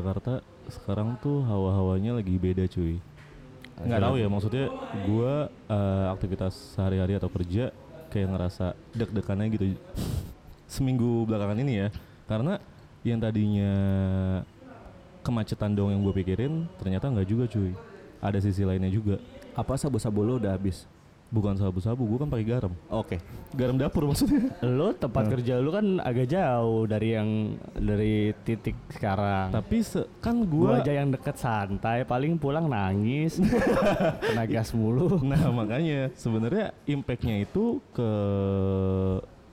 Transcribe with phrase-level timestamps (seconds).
[0.00, 0.40] Jakarta
[0.72, 2.96] sekarang tuh hawa-hawanya lagi beda cuy.
[3.80, 4.66] Nggak tahu ya maksudnya
[5.04, 7.68] gua eh, aktivitas sehari-hari atau kerja
[8.08, 9.64] kayak ngerasa deg-degannya gitu
[10.64, 11.88] seminggu belakangan ini ya.
[12.24, 12.56] Karena
[13.04, 13.72] yang tadinya
[15.20, 17.76] kemacetan dong yang gue pikirin ternyata nggak juga cuy.
[18.20, 19.20] Ada sisi lainnya juga.
[19.56, 20.84] Apa sabu-sabu lo udah habis?
[21.30, 22.74] Bukan sabu-sabu, gue kan pakai garam.
[22.88, 23.22] Oke.
[23.52, 24.50] Garam dapur maksudnya.
[24.60, 25.30] Lo tempat Nah.
[25.30, 27.28] kerja lu kan agak jauh dari yang
[27.70, 29.48] dari titik sekarang.
[29.48, 33.38] Tapi se- kan gua gue aja yang deket santai, paling pulang nangis,
[34.26, 35.22] kena gas mulu.
[35.22, 38.10] Nah makanya sebenarnya impactnya itu ke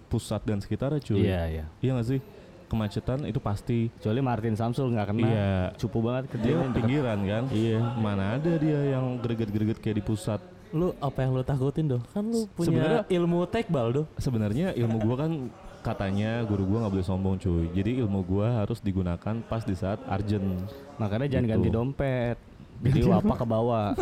[0.07, 1.21] pusat dan sekitarnya cuy.
[1.21, 1.65] Iya iya.
[1.77, 2.21] Iya nggak sih?
[2.67, 3.87] Kemacetan itu pasti.
[3.93, 5.23] Kecuali Martin Samsul nggak kena.
[5.23, 5.51] Iya.
[5.77, 6.75] Cupu banget Dia kerjanya deket.
[6.75, 7.43] pinggiran kan?
[7.49, 7.79] Iya.
[7.95, 10.41] Mana ada dia yang greget-greget kayak di pusat.
[10.71, 12.01] Lu apa yang lu takutin doh?
[12.11, 14.05] Kan lu punya Sebenarnya- ilmu tekbal doh.
[14.17, 15.31] Sebenarnya ilmu gua kan
[15.79, 17.65] katanya guru gua nggak boleh sombong cuy.
[17.71, 20.69] Jadi ilmu gua harus digunakan pas di saat urgent.
[20.97, 21.53] Makanya jangan Gitu.
[21.55, 22.37] ganti dompet.
[22.77, 23.89] Jadi wapa ke bawah.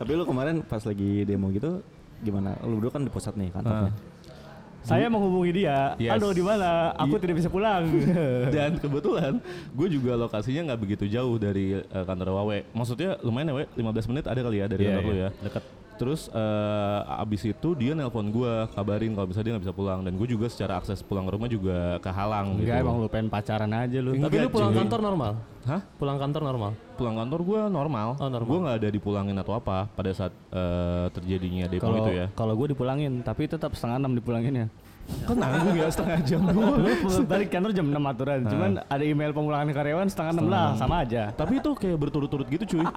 [0.00, 1.82] Tapi lu kemarin pas lagi demo gitu
[2.20, 2.56] gimana?
[2.62, 3.92] Lu berdua kan di pusat nih kantornya.
[4.80, 5.92] Saya menghubungi dia.
[6.00, 6.16] Yes.
[6.16, 6.96] Halo di mana?
[6.96, 7.22] Aku Iya.
[7.22, 7.84] tidak bisa pulang.
[8.54, 9.38] Dan kebetulan
[9.70, 12.58] gue juga lokasinya nggak begitu jauh dari eh, kantor Wawe.
[12.72, 13.64] Maksudnya lumayan ya, We.
[13.76, 15.28] 15 menit ada kali ya dari Iya, kantor lu iya.
[15.28, 15.30] ya.
[15.44, 15.64] Dekat.
[16.00, 20.16] Terus eh, abis itu dia nelpon gue kabarin kalau misalnya dia nggak bisa pulang dan
[20.16, 22.84] gue juga secara akses pulang ke rumah juga kehalang Enggak gitu.
[22.88, 24.16] emang lu pengen pacaran aja lu.
[24.16, 24.80] Enggak, Tapi lu pulang cuy.
[24.80, 25.32] kantor normal.
[25.68, 25.80] Hah?
[26.00, 26.70] Pulang kantor normal.
[26.96, 28.08] Pulang kantor gue normal.
[28.16, 28.48] Oh, normal.
[28.48, 32.26] Gue nggak ada dipulangin atau apa pada saat eh, terjadinya demo Kalau itu ya.
[32.32, 34.72] kalau gue dipulangin, tapi tetap setengah enam dipulanginnya.
[35.26, 36.80] Kan nanggung ya setengah jam doang.
[37.12, 38.40] Lu balik kantor jam 6 aturan.
[38.48, 41.28] Cuman ada email pemulangan karyawan setengah enam lah, sama aja.
[41.34, 42.86] Tapi itu kayak berturut-turut gitu cuy.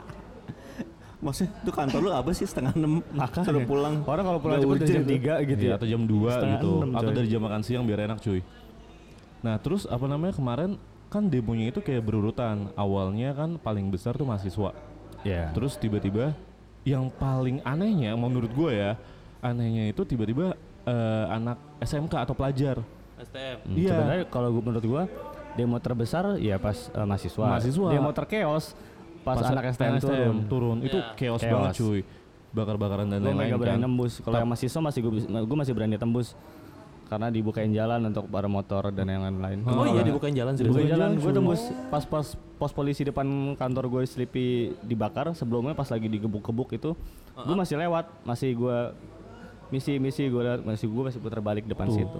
[1.23, 3.45] Maksudnya itu kantor lu apa sih setengah enam Makanya.
[3.47, 3.95] suruh pulang?
[4.03, 5.03] Orang kalau pulang cepet jam.
[5.07, 5.75] 3 gitu Iya, ya.
[5.79, 8.43] atau jam 2 Setengah gitu atau dari jam makan siang biar enak cuy
[9.39, 14.23] nah terus apa namanya kemarin kan demonya itu kayak berurutan awalnya kan paling besar tuh
[14.23, 14.71] mahasiswa
[15.21, 15.51] Iya.
[15.51, 16.31] terus tiba-tiba
[16.83, 18.95] yang paling anehnya menurut gue ya
[19.39, 22.79] anehnya itu tiba-tiba eh, anak SMK atau pelajar
[23.15, 23.57] STM.
[23.61, 23.89] Hmm, Iya.
[23.89, 25.03] Sebenarnya kalau gua menurut gua
[25.53, 27.45] demo terbesar ya pas eh, mahasiswa.
[27.45, 27.87] Mahasiswa.
[27.89, 28.75] Demo terkeos
[29.23, 30.35] pas, anak STM, turun.
[30.45, 31.15] turun itu Iya.
[31.15, 31.53] chaos, Chaos.
[31.53, 32.01] banget cuy
[32.53, 34.13] bakar-bakaran dan lain-lain nggak berani kan nembus.
[34.19, 36.37] Kalau yang mahasiswa masih gue gue masih berani tembus
[37.03, 39.65] karena dibukain jalan untuk para motor dan yang lain-lain.
[39.65, 40.05] Oh iya Ah.
[40.05, 40.61] dibukain jalan sih.
[40.61, 44.45] Dibukain jalan, jalan, gue tembus pas pas pos polisi depan kantor gue Sleepy
[44.81, 46.93] dibakar sebelumnya pas lagi digebuk-gebuk itu
[47.35, 48.77] gue masih lewat masih gue
[49.73, 51.97] misi misi gue masih gue masih putar balik depan Tuh.
[51.97, 52.19] situ.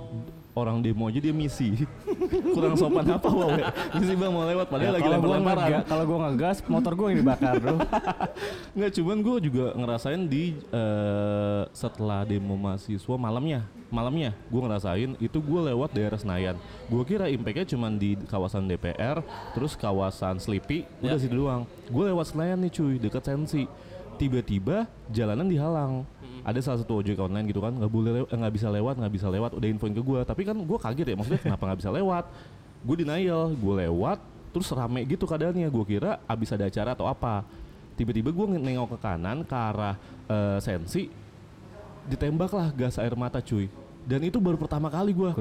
[0.54, 1.86] orang demo aja dia misi
[2.56, 3.62] kurang sopan apa wawe
[3.94, 7.20] misi bang mau lewat padahal Ya, lagi lempar-lemparan ngegas, kalau gue ngegas motor gue yang
[7.20, 7.78] dibakar bro.
[8.78, 15.38] Nggak cuman gue juga ngerasain di eh, setelah demo mahasiswa malamnya malamnya gue ngerasain itu
[15.38, 19.22] gue lewat daerah Senayan gue kira impactnya cuman di kawasan DPR
[19.54, 21.22] terus kawasan Sleepy udah Ya.
[21.22, 23.70] situ doang gue lewat Senayan nih cuy deket Sensi
[24.18, 25.94] tiba-tiba jalanan dihalang.
[26.44, 29.28] Ada salah satu ojek online gitu kan nggak boleh eh, nggak bisa lewat nggak bisa
[29.32, 32.26] lewat udah infoin ke gue tapi kan gue kaget ya maksudnya kenapa nggak bisa lewat?
[32.84, 34.20] Gue denial gue lewat
[34.52, 35.68] terus rame gitu keadaannya.
[35.72, 37.48] Gue kira abis ada acara atau apa.
[37.96, 39.96] Tiba-tiba gue nengok ke kanan ke arah
[40.28, 41.08] eh, sensi
[42.12, 43.72] ditembaklah gas air mata cuy.
[44.04, 45.32] Dan itu baru pertama kali gue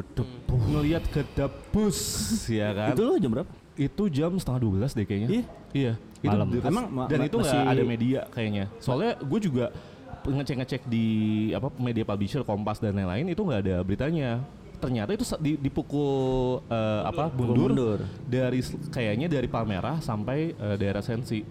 [0.71, 1.99] ngelihat kedapus
[2.47, 2.95] ya kan?
[2.95, 3.51] Itu lu jam berapa?
[3.77, 5.29] itu jam setengah dua belas deh kayaknya.
[5.33, 5.45] Iya.
[5.73, 5.95] iya
[6.29, 6.47] Malam.
[6.49, 8.65] di- Emang ma- dan ma- itu nggak masih- ada media kayaknya?
[8.79, 9.65] Soalnya gue juga
[10.23, 11.07] ngecek ngecek di
[11.51, 14.31] apa media publisher kompas dan lain-lain itu nggak ada beritanya.
[14.79, 15.23] Ternyata itu
[15.59, 17.99] dipukul eh, apa mundur, mundur.
[18.23, 21.43] dari kayaknya dari Palmerah sampai eh, daerah Sensi.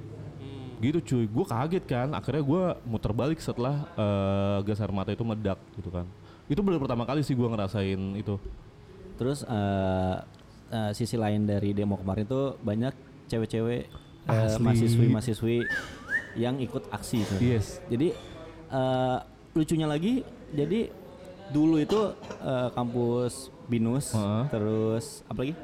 [0.82, 1.26] Gitu cuy.
[1.28, 2.12] Gue kaget kan.
[2.12, 6.04] Akhirnya gue muter balik setelah eh, gas air mata itu meledak gitu kan.
[6.48, 8.36] Itu baru pertama kali sih gue ngerasain itu.
[9.16, 10.16] Terus eh,
[10.70, 12.92] eh, sisi lain dari demo kemarin tuh banyak
[13.28, 13.88] cewek-cewek
[14.28, 14.62] Asli.
[14.62, 15.58] mahasiswi-mahasiswi
[16.38, 17.26] yang ikut aksi.
[17.26, 17.50] sebenarnya.
[17.58, 17.82] Yes.
[17.90, 18.08] Jadi
[18.72, 19.18] eh,
[19.52, 20.88] lucunya lagi, jadi
[21.52, 22.00] dulu itu
[22.40, 24.44] eh, kampus Binus, Heeh.
[24.52, 25.56] terus apa lagi?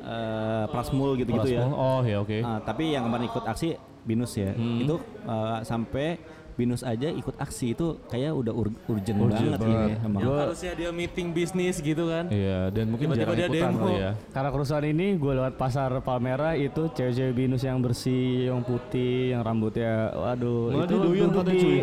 [0.00, 1.66] Eh, Prasmul gitu-gitu ya.
[1.68, 4.50] Oh ya oke Ah, tapi yang kemarin ikut aksi Binus ya.
[4.56, 4.80] Hmm.
[4.80, 6.16] Itu eh, sampai
[6.60, 9.88] Binus aja ikut aksi itu kayak udah ur- urgent, Urgent banget banget.
[9.88, 10.20] ini emang.
[10.20, 12.28] Yang harusnya dia meeting bisnis gitu kan.
[12.28, 13.88] Iya, dan mungkin Tiba-tiba dia ikutan demo.
[13.90, 14.10] ya.
[14.30, 18.12] Karena kerusuhan ini gue lewat pasar Palmera itu cewek-cewek binus yang bersih,
[18.46, 21.78] yang putih, yang rambutnya waduh Malah itu duduk di cuy.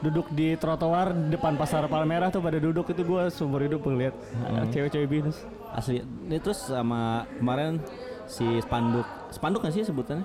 [0.00, 4.56] duduk di trotoar depan pasar Palmera tuh pada duduk itu gue seumur hidup ngeliat Hmm.
[4.56, 5.44] ah, cewek-cewek binus.
[5.70, 6.00] Asli.
[6.00, 7.02] Ini terus sama
[7.34, 7.76] kemarin
[8.24, 10.24] si spanduk, spanduk nggak sih sebutannya?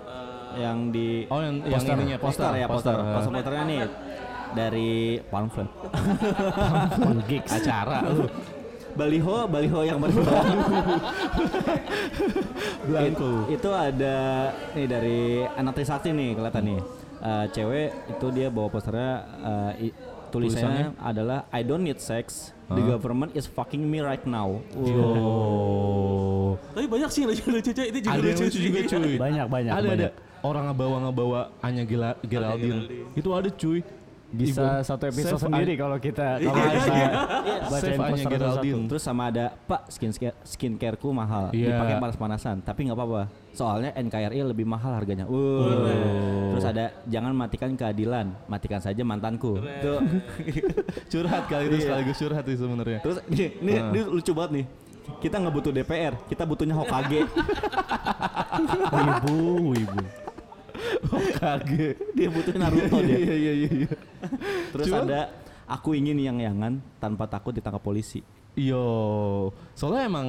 [0.57, 3.79] Yang di Oh, yang- yang poster, ininya, poster, poster, ya poster, poster, poster, posternya nih
[4.49, 4.91] dari
[5.23, 5.69] Pamflet.
[7.29, 7.51] gigs.
[7.53, 8.25] Acara lu.
[8.97, 10.01] baliho baliho yang
[12.83, 13.29] Blanko.
[13.45, 14.17] It- itu ada
[14.73, 16.81] nih dari anak Trisakti nih kelihatan nih
[17.17, 19.11] Eh, cewek itu dia bawa posternya
[19.41, 19.95] eh, i-
[20.29, 26.53] tulisannya, adalah I don't need sex the government is fucking me right now Oh.
[26.69, 27.89] Tapi banyak sih lucu-lucu cuy.
[27.89, 29.13] Itu juga Ada yang lucu lucu juga cuy.
[29.17, 30.11] Banyak, banyak, Ada ada banyak.
[30.41, 32.81] Orang ngebawa ngebawa Anya Gila- Geraldine.
[33.13, 33.81] Itu ada cuy.
[34.27, 37.09] Bisa Ibu- satu episode Save sendiri kalau kita kalau Iya, bisa iya.
[37.63, 38.81] bacain Save Anya Geraldine.
[38.85, 41.71] Terus sama ada Pak skincare skincareku mahal Iya.
[41.71, 43.23] dipakai panas-panasan tapi nggak apa-apa
[43.55, 45.23] soalnya NKRI lebih mahal harganya.
[45.31, 46.51] Uh.
[46.51, 49.63] Terus ada jangan matikan keadilan matikan saja mantanku.
[49.79, 50.03] Tuh.
[51.15, 52.99] Curhat kali itu sekaligus curhat sih sebenarnya.
[52.99, 54.65] Terus ini, ini, ini lucu banget nih.
[55.23, 57.23] Kita nggak butuh DPR, kita butuhnya Hokage.
[58.91, 59.35] Wibu,
[59.71, 60.03] wibu.
[61.37, 61.95] Kage.
[62.13, 63.17] dia butuh Naruto dia.
[63.17, 63.69] Iya iya iya.
[63.85, 63.89] iya.
[64.73, 65.21] Terus Cuman- ada
[65.67, 68.23] aku ingin yang-yangan tanpa takut ditangkap polisi.
[68.57, 68.81] Yo,
[69.77, 70.27] soalnya emang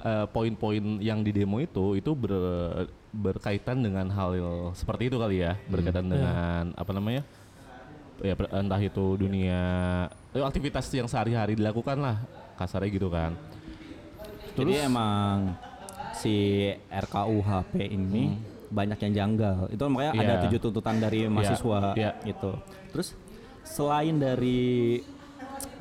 [0.00, 4.32] eh, poin-poin yang di demo itu itu ber- berkaitan dengan hal
[4.72, 7.22] seperti itu kali ya, berkaitan dengan apa namanya?
[8.24, 9.60] Ya entah itu dunia
[10.32, 12.24] eh, aktivitas yang sehari-hari dilakukan lah,
[12.56, 13.36] kasarnya gitu kan.
[14.56, 15.52] Jadi emang
[16.16, 18.34] si RKUHP ini
[18.70, 19.68] banyak yang janggal.
[19.72, 20.42] Itu makanya ada Iya.
[20.48, 22.12] tujuh tuntutan dari mahasiswa iya.
[22.24, 22.52] gitu.
[22.92, 23.08] Terus
[23.64, 25.00] selain dari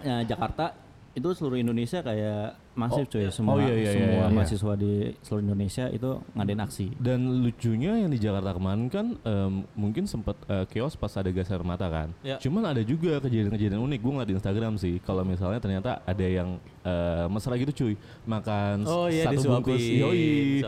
[0.03, 0.75] eh, Jakarta
[1.17, 4.35] itu seluruh Indonesia kayak masif cuy semua oh iya, iya, semua iya, iya.
[4.37, 4.93] mahasiswa di
[5.25, 6.87] seluruh Indonesia itu ngadain aksi.
[7.01, 11.49] Dan lucunya yang di Jakarta kemarin kan em, mungkin sempat eh, chaos pas ada gas
[11.49, 12.13] air mata kan.
[12.21, 12.37] Ya.
[12.37, 13.99] Cuman ada juga kejadian-kejadian unik.
[13.99, 15.01] Gue ngeliat di Instagram sih.
[15.01, 17.93] Kalau misalnya ternyata ada yang eh, mesra gitu cuy,
[18.29, 19.81] makan Oh iya satu bungkus.
[19.81, 20.61] Yoi.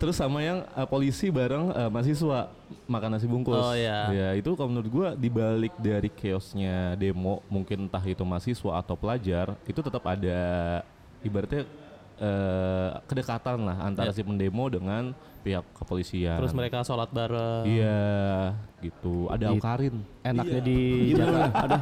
[0.00, 2.48] Terus sama yang eh, polisi bareng eh, mahasiswa
[2.88, 3.60] makan nasi bungkus.
[3.60, 4.08] Oh, iya.
[4.08, 9.54] Ya itu kalau menurut gue dibalik dari chaosnya demo, mungkin entah itu mahasiswa atau pelajar,
[9.68, 10.40] itu tetap ada
[11.22, 11.62] ibaratnya
[12.14, 14.14] eh, kedekatan lah antara Ya.
[14.14, 15.10] si pendemo dengan
[15.42, 16.38] pihak kepolisian.
[16.38, 17.66] Terus mereka sholat bareng.
[17.66, 19.26] Iya, gitu.
[19.26, 19.58] Ada Gitu.
[19.58, 19.94] Aukarin.
[20.22, 20.78] Enaknya di
[21.10, 21.18] Gimana?
[21.18, 21.50] Jakarta.
[21.66, 21.78] ada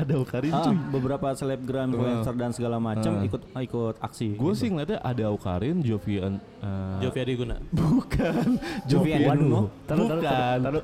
[0.00, 0.76] Ada Aukarin ah, cuy.
[0.88, 4.32] beberapa selebgram influencer dan segala macam ikut ikut aksi.
[4.32, 6.40] Gue sih ngeliatnya ada Aukarin, Jovian.
[6.64, 7.56] eh, Jovi Adiguna.
[7.68, 8.46] bukan.
[8.88, 9.36] Jovian Jovian.
[9.44, 9.60] Uno.
[9.84, 10.58] Taruh, taruh, Bukan.
[10.62, 10.82] taruh.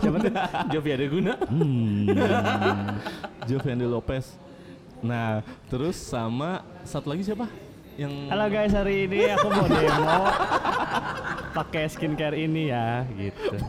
[0.72, 1.34] Jovi Adiguna.
[1.44, 2.08] Hmm.
[3.44, 4.40] Jovian de Lopez.
[5.00, 7.46] Nah, terus sama satu lagi siapa?
[8.00, 10.18] Yang Halo guys, hari ini aku mau demo
[11.52, 13.56] pakai skincare ini ya, gitu.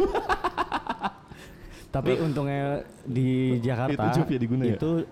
[1.96, 4.80] Tapi untungnya di Jakarta Itu Jovi Adiguna ya?
[4.80, 4.92] itu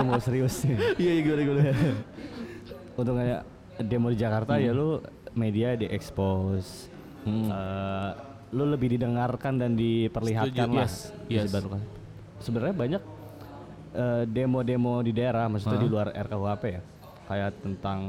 [0.00, 0.96] Gue mau serius nih.
[0.96, 1.72] Iya, iya gimana gimana.
[2.96, 3.38] Untungnya
[3.84, 5.04] demo di Jakarta ya lu
[5.36, 6.88] media diekspos.
[7.28, 7.52] Hmm.
[7.52, 8.10] Eh,
[8.56, 10.88] lu lebih didengarkan dan diperlihatkan Setuju, lah.
[10.88, 11.52] yes, yes.
[12.40, 13.02] Sebenarnya banyak
[13.92, 15.84] eh, demo-demo di daerah, maksudnya Hah?
[15.84, 16.82] di luar RKUHP ya,
[17.26, 18.00] kayak tentang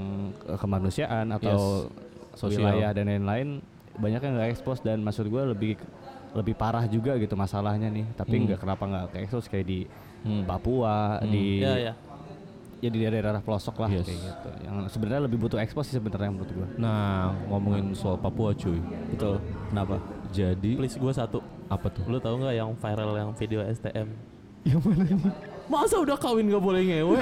[0.44, 1.88] eh, kemanusiaan atau
[2.34, 2.64] Sosial.
[2.64, 3.48] wilayah dan lain-lain,
[3.94, 5.74] banyak yang nggak ekspos dan maksud gue lebih
[6.32, 8.08] lebih parah juga gitu masalahnya nih.
[8.14, 8.44] Tapi Hmm.
[8.48, 9.80] nggak kenapa nggak ke ekspos kayak di
[10.22, 10.46] Hmm.
[10.46, 11.94] Papua, di Iya, iya.
[12.78, 14.06] ya di daerah-daerah pelosok lah Yes.
[14.06, 14.50] kayak gitu.
[14.64, 16.68] Yang sebenarnya lebih butuh ekspos sih sebenarnya menurut gue.
[16.78, 18.80] Nah, ngomongin soal Papua cuy.
[19.12, 19.44] Betul.
[19.68, 20.00] Kenapa?
[20.32, 21.44] Jadi Please gue satu.
[21.68, 22.06] apa tuh?
[22.06, 24.08] Lu tahu nggak yang viral yang video STM?
[24.64, 25.20] Yang mana nih?
[25.72, 27.16] Masa udah kawin gak boleh ngewe?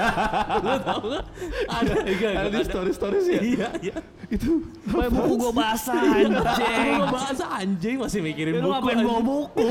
[0.64, 1.24] Lu tahu nggak?
[1.66, 2.32] Ada enggak?
[2.36, 3.40] Ada di story-story sih ya?
[3.42, 3.96] Iya, iya.
[4.28, 4.60] Itu
[4.92, 6.92] Wah, buku gue basah Anjing.
[6.94, 8.74] Lu bahasa anjing masih mikirin Ya, lu buku.
[8.76, 9.64] ngapain bawa buku?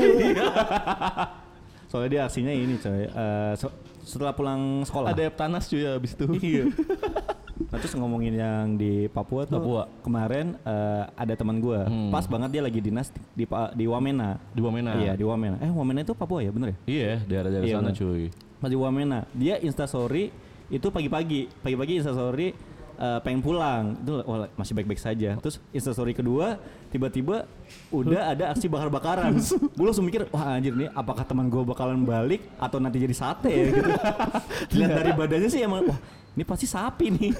[1.86, 3.06] Soalnya dia aksinya ini coy.
[3.06, 3.70] eh, so-
[4.02, 5.10] setelah pulang sekolah.
[5.10, 6.26] ada Eptanas cuy abis itu.
[6.36, 6.64] Iya.
[7.66, 9.82] Nah, terus ngomongin yang di Papua tuh Papua.
[10.00, 12.08] kemarin eh, ada teman gua Hmm.
[12.08, 13.42] pas banget dia lagi dinas di,
[13.74, 14.38] di, Wamena.
[14.50, 14.92] Di Wamena.
[14.96, 15.58] Iya di Wamena.
[15.58, 16.76] Eh Wamena itu Papua ya bener ya?
[16.86, 17.98] Iya, daerah-daerah Iya, sana bener.
[17.98, 18.24] cuy.
[18.56, 20.30] Pas di Wamena dia instastory
[20.66, 22.50] itu pagi-pagi pagi-pagi instastory
[22.96, 26.58] eh, pengen pulang itu wah, masih baik-baik saja terus instastory kedua
[26.88, 27.46] tiba-tiba
[27.88, 29.36] udah ada aksi bakar-bakaran
[29.76, 33.46] gue langsung mikir wah anjir nih apakah teman gue bakalan balik atau nanti jadi sate
[33.46, 33.90] ya gitu
[34.80, 36.00] lihat dari badannya sih emang wah
[36.36, 37.32] ini pasti sapi nih.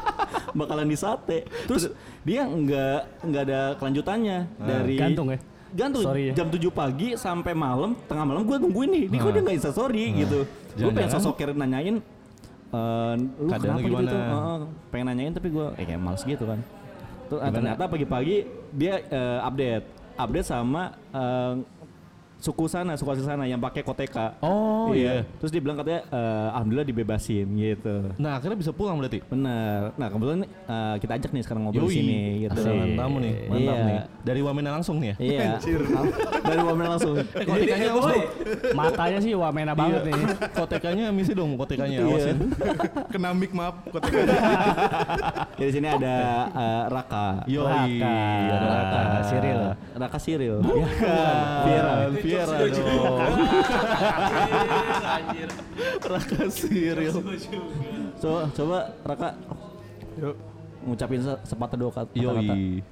[0.58, 1.44] Bakalan disate.
[1.66, 1.90] Terus
[2.22, 5.38] dia nggak nggak ada kelanjutannya dari gantung ya?
[5.74, 6.06] gantung.
[6.06, 6.34] Sorry ya.
[6.38, 9.04] jam 7 pagi sampai malam tengah malam gue nungguin nih.
[9.10, 10.40] Ini kok dia nggak instastory gitu.
[10.78, 11.98] Gue pengen sosok kira nanyain
[12.66, 13.94] eh lu Keadaan kenapa lu gitu?
[13.94, 14.10] gimana?
[14.10, 14.58] Heeh,
[14.90, 16.58] pengen nanyain tapi gue eh kayak males gitu kan.
[17.26, 18.36] Tuh, ternyata pagi-pagi
[18.70, 19.86] dia eh, update.
[20.16, 21.52] Update sama eh,
[22.36, 24.36] suku sana, suku asli sana yang pakai koteka.
[24.40, 25.24] Oh iya.
[25.40, 28.12] Terus dia bilang katanya eh, alhamdulillah dibebasin gitu.
[28.16, 29.24] Nah akhirnya bisa pulang berarti.
[29.24, 29.90] Bener.
[29.96, 32.60] Nah kebetulan eh, kita ajak nih sekarang ngobrol di sini gitu.
[32.94, 33.84] Tamu nih, mantap Iya.
[33.84, 33.98] nih.
[34.22, 35.16] Dari Wamena langsung nih ya.
[35.18, 35.50] Iya.
[36.42, 37.14] Dari momen langsung.
[37.18, 38.24] Eh kotekanya awas dong.
[38.72, 40.14] Matanya sih wamena banget nih.
[40.58, 42.06] Kotekanya misi dong, kotekanya Iya.
[42.06, 42.36] awasin.
[43.12, 44.12] Kena mic maaf kotek
[45.58, 46.14] Di sini ada
[46.52, 47.26] eh, Raka.
[47.48, 48.14] Yoi, Raka.
[48.46, 48.98] ada Raka.
[49.00, 49.60] Raka, Cyril.
[49.96, 50.56] Raka Cyril.
[51.66, 51.92] Viera,
[52.26, 53.30] Viera dong.
[56.02, 57.14] Raka Cyril.
[58.16, 59.28] So, coba Raka
[60.16, 60.34] Yuk.
[60.82, 62.12] ngucapin se- sepatah dua kata.
[62.12, 62.82] Yoi.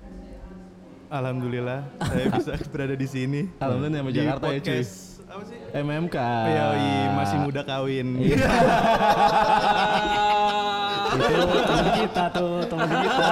[1.07, 3.41] Alhamdulillah saya bisa berada di sini.
[3.59, 4.83] Alhamdulillah sama Di Jakarta ya cuy.
[5.25, 5.59] Apa sih?
[5.75, 6.17] MMK.
[6.49, 8.09] Yoi, masih muda kawin.
[11.15, 11.31] Itu
[11.63, 13.27] teman kita tuh, teman kita.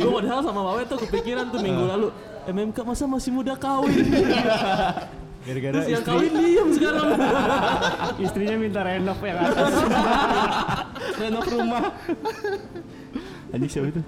[0.00, 2.08] Gue padahal sama Wawe tuh kepikiran tuh minggu lalu.
[2.44, 4.04] MMK masa masih muda kawin?
[5.44, 7.08] Gara-gara Terus yang istri, kawin diem sekarang.
[8.24, 9.74] istrinya minta renov yang atas.
[11.20, 11.84] Renov rumah.
[13.52, 14.00] Anjing siapa itu?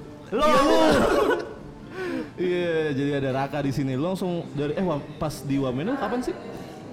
[2.36, 3.96] Iya, jadi ada Raka di sini.
[4.00, 4.84] Lu langsung dari eh
[5.20, 6.32] pas di Wamena kapan sih?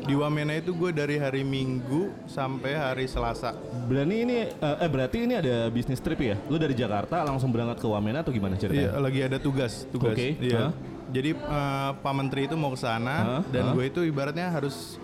[0.04, 3.56] Di Wamena itu gue dari hari Minggu sampai hari Selasa.
[3.88, 6.36] Berani ini eh, eh, berarti ini ada bisnis trip ya?
[6.52, 9.00] Lu dari Jakarta langsung berangkat ke Wamena atau gimana Iya, ceritanya?
[9.00, 10.12] lagi ada tugas, tugas.
[10.20, 10.60] Oke, Iya.
[10.68, 10.72] hah?
[11.14, 13.42] Jadi eh, Pak Menteri itu mau ke sana Hah?
[13.48, 13.74] dan Hah?
[13.74, 14.98] gue itu ibaratnya harus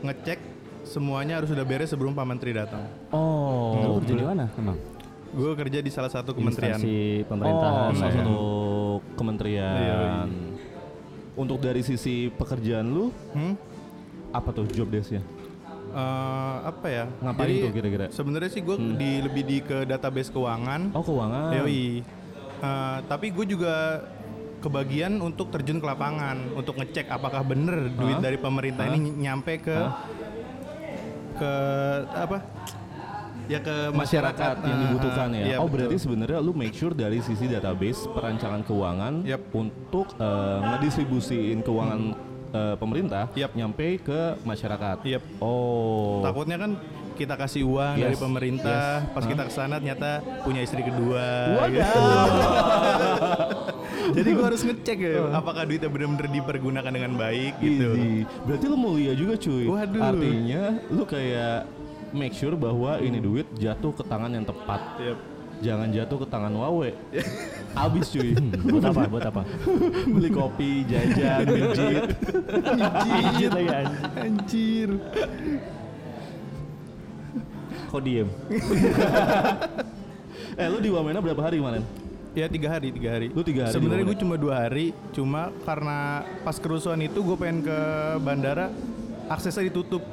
[0.00, 0.38] ngecek
[0.86, 2.86] semuanya harus sudah beres sebelum Pak Menteri datang.
[3.10, 4.78] Oh, Lu kerja di mana emang?
[5.28, 6.78] Gue kerja di salah satu kementerian.
[6.78, 7.90] Instansi Oh, pemerintahan.
[7.92, 8.16] salah ya.
[8.16, 8.38] satu
[9.12, 9.76] kementerian.
[9.76, 9.98] Iya,
[11.34, 13.54] Untuk dari sisi pekerjaan lu, Hmm?
[14.30, 15.20] apa tuh job desk-nya?
[15.88, 17.04] Eh, apa ya?
[17.20, 18.06] Ngapain Jadi, tuh kira-kira?
[18.08, 20.90] Sebenarnya sih gue di lebih di ke database keuangan.
[20.92, 21.52] Oh, keuangan.
[21.58, 22.00] Yoi.
[22.58, 24.02] Eh, tapi gue juga
[24.58, 29.58] kebagian untuk terjun ke lapangan untuk ngecek apakah bener duit dari pemerintah ini ny- nyampe
[29.58, 29.76] ke
[31.34, 31.52] ke
[32.10, 32.38] apa?
[33.48, 35.44] Ya ke masyarakat yang Eh, dibutuhkan eh, ya.
[35.46, 35.88] iya, oh betul.
[35.88, 39.40] berarti sebenarnya lu make sure dari sisi database perancangan keuangan Yap.
[39.50, 42.00] untuk eh, ngedistribusiin keuangan
[42.50, 43.56] eh, pemerintah Yap.
[43.56, 45.00] nyampe ke masyarakat.
[45.02, 45.22] Yap.
[45.38, 46.20] Oh.
[46.20, 46.76] Takutnya kan
[47.14, 49.10] kita kasih uang Yes, dari pemerintah, yes.
[49.10, 49.30] pas Hah?
[49.32, 50.10] kita ke sana ternyata
[50.44, 51.26] punya istri kedua.
[51.56, 51.72] Waduh.
[51.72, 52.00] gitu.
[54.08, 57.88] Jadi gue harus ngecek ya, apakah duitnya benar-benar dipergunakan dengan baik gitu.
[57.94, 58.24] Easy.
[58.46, 59.64] Berarti lu mulia juga cuy.
[59.68, 60.02] Waduh.
[60.02, 61.68] Artinya lu kayak
[62.12, 64.80] make sure bahwa ini duit jatuh ke tangan yang tepat.
[65.00, 65.18] Yap.
[65.58, 66.90] Jangan jatuh ke tangan Wawe.
[67.78, 68.30] Habis cuy.
[68.62, 69.02] Buat apa?
[69.10, 69.42] Buat apa?
[70.14, 72.04] Beli kopi, jajan, mijit.
[73.02, 74.08] Anjir lagi anjir.
[74.16, 74.90] Anjir.
[77.88, 78.28] Kok diem?
[80.60, 81.82] eh lu di Wamena berapa hari kemarin?
[82.32, 83.26] Ya tiga hari, tiga hari.
[83.28, 85.98] Lu tiga hari Sebenarnya gue cuma dua hari, cuma karena
[86.40, 87.78] pas kerusuhan itu gue pengen ke
[88.20, 88.70] bandara,
[89.26, 90.04] aksesnya ditutup.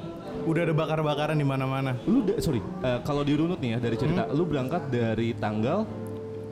[0.44, 1.98] Udah ada bakar-bakaran di mana-mana.
[2.04, 5.86] Lu da- sorry, eh, kalau dirunut nih ya dari cerita, lu berangkat dari tanggal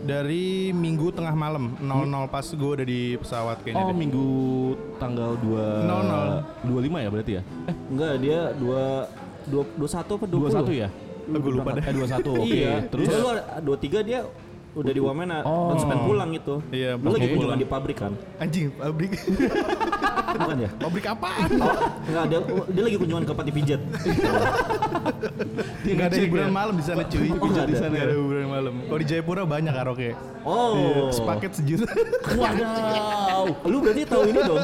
[0.04, 3.96] Dari minggu tengah malam, 00 pas gue udah di pesawat kayaknya oh deh.
[3.96, 4.28] minggu
[5.00, 6.28] tanggal 2 Nol, nol.
[6.68, 7.42] 25 ya berarti ya?
[7.64, 9.08] Eh, Enggak, dia dua
[9.48, 10.90] dua dua satu apa dua 21 ya?
[11.24, 11.84] Oh, gue lupa deh.
[11.88, 12.52] Eh 21 oke.
[12.52, 12.74] Iya.
[12.92, 13.30] Terus lu
[13.64, 14.20] dua tiga dia
[14.74, 15.70] udah di Wamena Oh.
[15.70, 16.56] dan pengen pulang gitu.
[16.70, 18.14] Iya, Lu lagi kunjungan di pabrik kan?
[18.38, 19.12] Anjing, pabrik.
[20.34, 20.70] Bukan ya?
[20.76, 21.50] pabrik apaan?
[22.10, 23.82] Enggak, dia, dia lagi kunjungan ke pati pijat.
[25.84, 27.30] Nggak ada hiburan malam di sana cuy.
[27.30, 27.74] Oh, nggak ada.
[27.86, 28.74] Nggak ada hiburan malam.
[28.84, 30.10] Kalau di Jayapura banyak karaoke.
[30.42, 31.10] Oh.
[31.10, 31.86] Sepaket sejuta.
[32.42, 33.46] Wadaw.
[33.64, 34.60] Lu berarti tahu ini dong.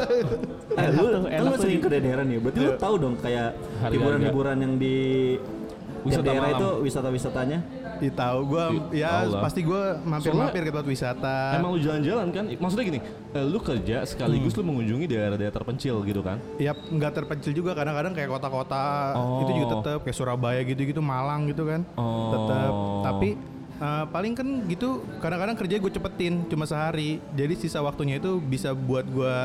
[0.74, 1.86] Eh, lu, kan enak lu tuh sering ini.
[1.86, 2.38] ke daerah nih.
[2.40, 3.50] Berarti lu tahu dong kayak
[3.86, 4.96] hiburan-hiburan yang di
[6.00, 6.60] Wisata daerah malam.
[6.64, 7.60] itu wisata-wisatanya.
[8.00, 8.64] Ih tahu gue
[8.96, 9.44] ya Allah.
[9.44, 11.38] pasti gue mampir-mampir ke tempat wisata.
[11.54, 12.44] Emang lu jalan-jalan kan?
[12.50, 16.40] Maksudnya gini, eh, lu kerja sekaligus lu mengunjungi daerah-daerah terpencil gitu kan?
[16.56, 19.44] Ya nggak terpencil juga kadang-kadang kayak kota-kota Oh.
[19.44, 21.84] itu juga tetap kayak Surabaya gitu-gitu Malang gitu kan.
[21.94, 22.32] Oh.
[22.32, 22.72] Tetap.
[23.04, 23.30] Tapi
[23.80, 24.90] eh, paling kan gitu
[25.20, 27.20] kadang-kadang kerja gue cepetin cuma sehari.
[27.32, 29.38] Jadi sisa waktunya itu bisa buat gue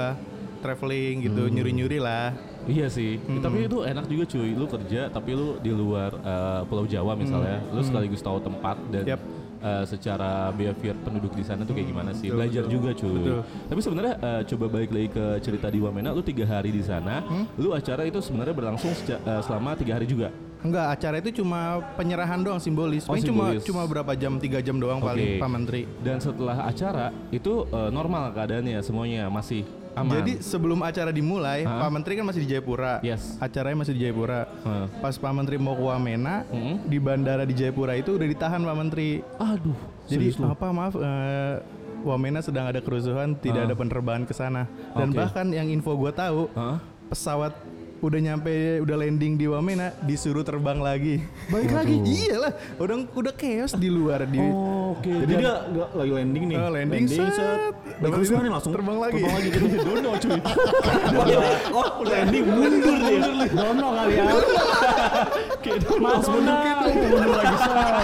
[0.61, 1.53] traveling gitu, Hmm.
[1.53, 2.33] nyuri-nyuri lah.
[2.67, 4.51] Iya sih, Ya, tapi itu enak juga cuy.
[4.53, 9.05] Lu kerja tapi lu di luar eh, Pulau Jawa misalnya, lu sekaligus tahu tempat dan
[9.05, 9.21] Yap.
[9.61, 12.29] eh, secara behavior penduduk di sana tuh kayak gimana sih.
[12.29, 12.75] Betul, Belajar betul.
[12.75, 13.13] juga cuy.
[13.21, 13.41] Betul.
[13.67, 17.21] Tapi sebenarnya eh, coba balik lagi ke cerita di Wamena, lu tiga hari di sana,
[17.55, 20.33] lu acara itu sebenarnya berlangsung eh, selama tiga hari juga.
[20.65, 23.05] Enggak, acara itu cuma penyerahan doang simbolis.
[23.05, 23.63] Oh, Paling cuma simbolis.
[23.69, 25.13] cuma berapa jam, tiga jam doang Oke.
[25.13, 25.83] paling Pak Menteri.
[26.01, 29.61] Dan setelah acara itu eh, normal keadaannya semuanya masih
[29.95, 30.13] aman.
[30.13, 31.81] Jadi sebelum acara dimulai, Hah?
[31.81, 32.99] Pak Menteri kan masih di Jayapura.
[33.01, 33.39] Yes.
[33.39, 34.51] Acaranya masih di Jayapura.
[34.61, 34.87] Hah.
[34.99, 36.83] Pas Pak Menteri mau ke Wamena, Hmm.
[36.85, 39.23] di bandara di Jayapura itu udah ditahan Pak Menteri.
[39.35, 41.57] aduh, Jadi serius apa maaf eh,
[42.03, 43.67] Wamena sedang ada kerusuhan, tidak Ah.
[43.67, 44.69] ada penerbangan ke sana.
[44.93, 45.17] Dan Oke.
[45.17, 46.77] bahkan yang info gue tahu, Hah?
[47.07, 47.55] pesawat
[48.01, 51.25] udah nyampe udah landing di Wamena disuruh terbang lagi.
[51.49, 51.97] Balik lagi.
[51.97, 55.13] Iyalah, udah udah chaos di luar di Oh, oke.
[55.27, 56.57] Jadi dia nggak lagi landing nih.
[56.57, 57.73] Oh, landing, set.
[57.99, 59.21] Dapat Dapat nih langsung terbang lagi.
[59.21, 59.67] Terbang lagi gitu.
[59.83, 60.39] Dono cuy.
[61.79, 63.47] oh, landing mundur dia.
[63.51, 64.25] Dono kali ya.
[66.05, 66.57] Mas mundur
[66.95, 67.97] mundur lagi set.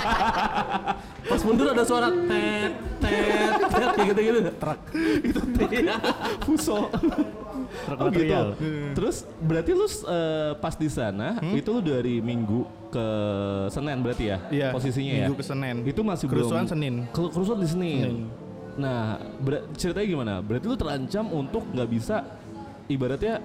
[1.30, 4.40] Pas mundur ada suara tet tet tet kayak gitu-gitu.
[4.59, 4.78] Truk.
[5.23, 5.70] Itu truk.
[6.42, 6.78] Fuso.
[7.71, 8.19] Truk Oh gitu.
[8.27, 8.47] material.
[8.93, 13.07] Terus berarti lu eh, pas di sana itu lu dari Minggu ke
[13.69, 14.39] Senin berarti ya?
[14.49, 15.19] Iya, Posisinya ya.
[15.25, 15.77] Minggu ke Senin.
[15.85, 16.95] Itu masih Kerusuhan belum Senin.
[17.11, 18.00] Kerusuhan di Senin.
[18.00, 18.19] Senin.
[18.75, 19.03] Nah,
[19.39, 20.35] ber- ceritanya gimana?
[20.41, 22.17] Berarti lu terancam untuk nggak bisa
[22.87, 23.39] ibaratnya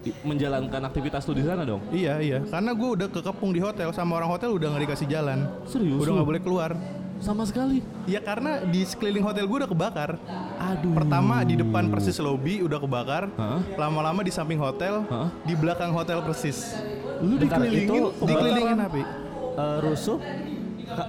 [0.00, 1.80] i- menjalankan aktivitas lu di sana dong?
[1.88, 5.44] Iya iya, karena gue udah kekepung di hotel sama orang hotel udah nggak dikasih jalan.
[5.64, 6.70] Serius Udah nggak boleh keluar.
[7.20, 7.84] Sama sekali.
[8.08, 10.16] Ya karena di sekeliling hotel gue udah kebakar.
[10.56, 10.96] Aduh.
[10.96, 13.28] Pertama di depan persis lobby udah kebakar.
[13.76, 15.28] Lama-lama di samping hotel, Hah?
[15.44, 16.74] di belakang hotel persis.
[17.20, 19.02] Lu Bentar, dikelilingin itu Dikelilingin api.
[19.50, 20.18] Eh, rusuh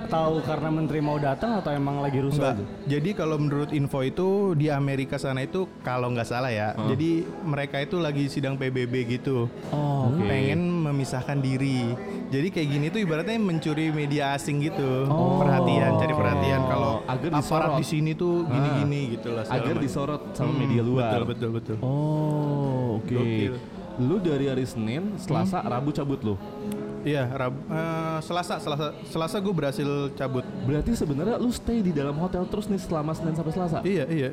[0.07, 2.55] tahu karena menteri mau datang atau emang lagi rusuh Enggak.
[2.55, 2.65] aja?
[2.87, 6.73] Jadi kalau menurut info itu di Amerika sana itu kalau nggak salah ya.
[6.75, 7.09] Jadi
[7.41, 9.45] mereka itu lagi sidang PBB gitu.
[9.69, 10.21] Oh, oke.
[10.21, 11.93] Pengen memisahkan diri.
[12.27, 15.05] Jadi kayak gini tuh ibaratnya mencuri media asing gitu.
[15.05, 15.39] Oh.
[15.39, 17.77] Perhatian, cari perhatian kalau Agar aparat disorot.
[17.77, 19.43] di sini tuh gini-gini gitu lah.
[19.45, 19.83] agar macam.
[19.83, 21.11] disorot sama Hmm, media luar.
[21.11, 21.77] Betul betul betul.
[21.81, 23.11] Oh, oke.
[23.11, 23.53] Gokil.
[23.99, 26.35] Lu dari hari Senin, Selasa, Rabu cabut lu.
[27.01, 30.45] Iya, Rab, eh, Selasa, Selasa, Selasa gue berhasil cabut.
[30.65, 33.79] Berarti sebenarnya lu stay di dalam hotel terus nih selama Senin sampai Selasa.
[33.81, 34.29] Iya, iya.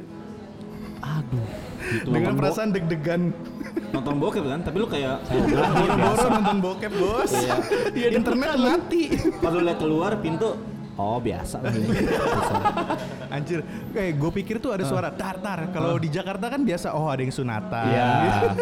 [0.99, 1.47] Aduh.
[1.79, 2.11] Gitu.
[2.11, 3.33] Dengan nonton perasaan deg-degan.
[3.89, 7.33] Nonton bokep kan, tapi lu kayak Boro-boro nonton bokep, Bos.
[7.97, 9.03] Iya, internet mati.
[9.41, 11.63] lu lihat keluar pintu Oh biasa.
[13.31, 13.63] Anjir,
[13.93, 15.71] kayak gue pikir tuh ada suara tar tar.
[15.71, 17.87] Kalau di Jakarta kan biasa, oh ada yang sunatan.
[17.87, 18.11] Iya.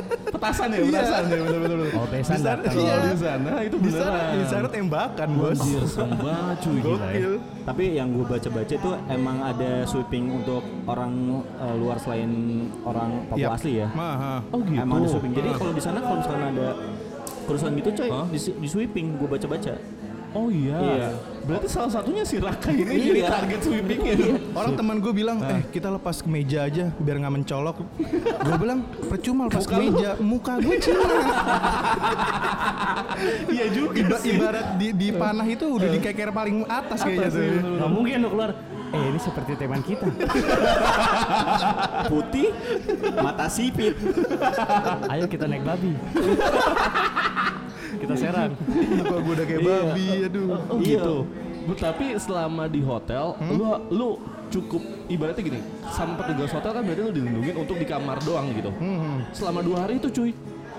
[0.37, 1.23] Petasan ya, Iya, petasan.
[1.25, 1.97] betul betul betul.
[1.97, 2.75] Oh, besan Di sana- datang.
[2.77, 4.37] Iya, Kalau di sana itu di sana, beneran.
[4.37, 5.57] di sana tembakan, Bos.
[5.57, 6.83] Anjir, serem banget cuy ya.
[6.85, 7.33] Gokil.
[7.65, 11.13] Tapi yang gue baca-baca itu emang ada sweeping untuk orang
[11.57, 12.31] eh, luar selain
[12.83, 13.49] orang Papua Iya.
[13.51, 13.89] asli ya.
[14.47, 14.77] Oh gitu.
[14.77, 15.33] Emang ada sweeping.
[15.33, 16.69] Jadi kalau di sana kalau misalnya ada
[17.47, 19.73] kerusuhan gitu coy, di, di sweeping gue baca-baca.
[20.33, 20.77] Oh iya.
[20.77, 21.09] Iya.
[21.47, 23.07] Berarti salah satunya si Raka ini Iya.
[23.07, 24.15] jadi target sweepingnya.
[24.53, 27.77] Orang teman gue bilang, eh kita lepas ke meja aja biar nggak mencolok.
[28.43, 31.07] gue bilang percuma lepas ke meja, muka gue Cina.
[33.49, 34.35] Iya juga Iba- sih.
[34.35, 37.43] ibarat di, di panah itu udah di keker paling atas kayaknya tuh.
[37.79, 38.51] Nggak mungkin lo keluar.
[38.87, 40.07] Eh ini seperti teman kita.
[42.07, 42.49] Putih,
[43.17, 43.95] mata sipit.
[45.07, 45.95] Ayo kita naik babi.
[48.01, 48.53] Kita serang.
[48.71, 50.49] Muka gue udah kayak babi, aduh.
[50.71, 51.17] Oh gitu.
[51.67, 54.09] Bu, tapi selama di hotel, lu lu
[54.47, 54.79] cukup
[55.11, 58.71] ibaratnya gini, sama petugas hotel kan berarti lu dilindungi untuk di kamar doang gitu.
[59.35, 60.31] Selama dua hari itu cuy.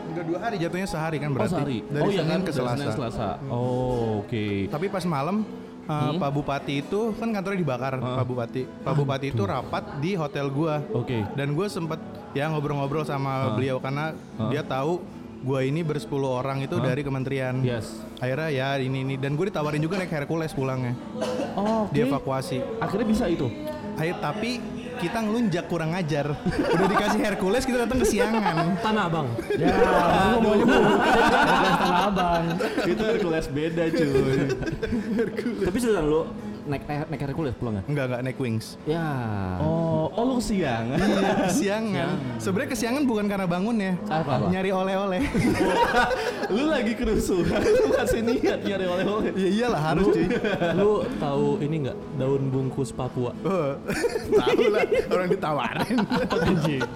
[0.07, 1.51] Udah dua hari jatuhnya sehari kan Oh berarti.
[1.51, 1.77] sehari.
[1.83, 2.95] Dari oh iya Senin kan ke dari Senin Selasa.
[2.95, 3.29] Selasa.
[3.51, 4.45] Oh oke.
[4.71, 5.43] Tapi pas malam
[5.83, 8.61] uh, Pak Bupati itu kan kantornya dibakar Pak Bupati.
[8.87, 10.79] Pak Bupati itu rapat di hotel gua.
[10.95, 11.27] Oke.
[11.35, 11.99] Dan gue sempet
[12.31, 14.15] ya ngobrol-ngobrol sama beliau karena
[14.47, 15.03] dia tahu
[15.47, 17.63] gua ini bersepuluh orang itu dari kementerian.
[17.63, 18.03] Yes.
[18.19, 20.91] Akhirnya ya ini ini dan gue ditawarin juga naik Hercules pulangnya.
[21.55, 21.95] Oh, oke.
[21.95, 22.83] Dievakuasi.
[22.83, 23.47] Akhirnya bisa itu.
[23.95, 24.59] Akhir tapi
[24.97, 26.35] kita ngelunjak kurang ajar.
[26.51, 28.81] Udah dikasih Hercules kita datang kesiangan.
[28.81, 29.27] Tanah Abang.
[29.55, 29.71] Ya,
[30.35, 30.83] lu maunya bukan.
[31.79, 32.43] Tanah abang.
[32.83, 34.39] itu Hercules beda cuy.
[35.63, 36.27] Tapi sudah lu
[36.67, 37.83] naik naik, naik Hercules pulangnya.
[37.87, 38.75] Enggak enggak naik wings.
[38.83, 39.07] Ya.
[39.63, 40.99] Oh, oh lu kesiangan.
[41.49, 42.15] Kesiangan.
[42.37, 43.93] Sebenarnya kesiangan bukan karena bangun ya.
[44.11, 44.51] Apa?
[44.51, 45.21] Nyari oleh-oleh.
[46.55, 49.31] lu lagi kerusuhan, lu masih niat nyari oleh-oleh.
[49.35, 50.27] ya iyalah harus cuy.
[50.75, 53.31] Lu tahu ini nggak daun bungkus Papua?
[53.47, 53.75] Oh,
[54.41, 55.97] Tahu lah orang ditawarin.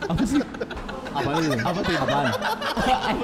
[0.07, 0.39] Apa sih?
[1.11, 1.57] Apaan itu?
[1.59, 1.93] Apa tuh?
[1.97, 2.25] Apaan?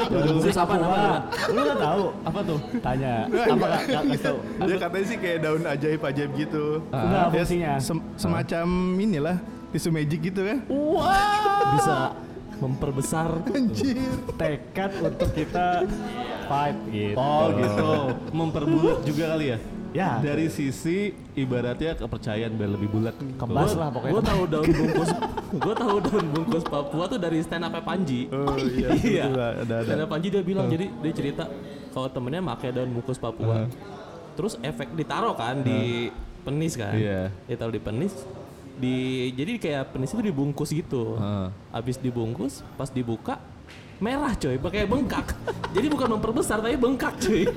[0.10, 1.13] Bungkus apa namanya?
[1.47, 2.04] Lu nggak tahu?
[2.21, 2.60] Apa tuh?
[2.80, 3.13] Tanya.
[3.26, 4.38] Apa nggak nggak kasih tahu?
[4.60, 6.65] Dia katanya sih kayak daun ajaib-ajaib gitu.
[6.89, 7.71] Enggak Ya, fungsinya.
[7.80, 9.38] sem- semacam inilah
[9.69, 10.58] tisu magic gitu kan.
[11.73, 11.95] Bisa
[12.58, 14.02] memperbesar Anjir.
[14.34, 15.86] Tekad untuk kita
[16.45, 17.15] fight gitu.
[17.15, 17.91] Oh gitu,
[18.32, 19.58] memperbulat juga kali ya?
[19.98, 20.22] Ya.
[20.22, 23.18] Dari sisi ibaratnya kepercayaan biar lebih bulat.
[23.18, 24.14] Kebas lah pokoknya.
[24.14, 25.10] Gue tahu daun bungkus,
[25.58, 28.30] gue tahu daun bungkus Papua tuh dari stand up Panji.
[28.30, 29.24] Oh iya, Iya.
[29.26, 29.88] betul, ada ada.
[29.90, 31.50] Stand up Panji dia bilang, jadi dia cerita
[31.90, 33.66] kalau temennya pakai daun bungkus Papua.
[34.38, 36.14] Terus efek ditaruh kan di
[36.46, 36.94] penis kan.
[36.94, 37.34] Iya.
[37.50, 38.14] Ditaruh di penis.
[38.78, 38.96] Di
[39.34, 41.18] jadi kayak penis itu dibungkus gitu.
[41.18, 41.50] Heeh.
[41.74, 43.42] Habis dibungkus, pas dibuka
[43.98, 45.34] merah coy, pakai bengkak.
[45.76, 47.50] jadi bukan memperbesar tapi bengkak coy.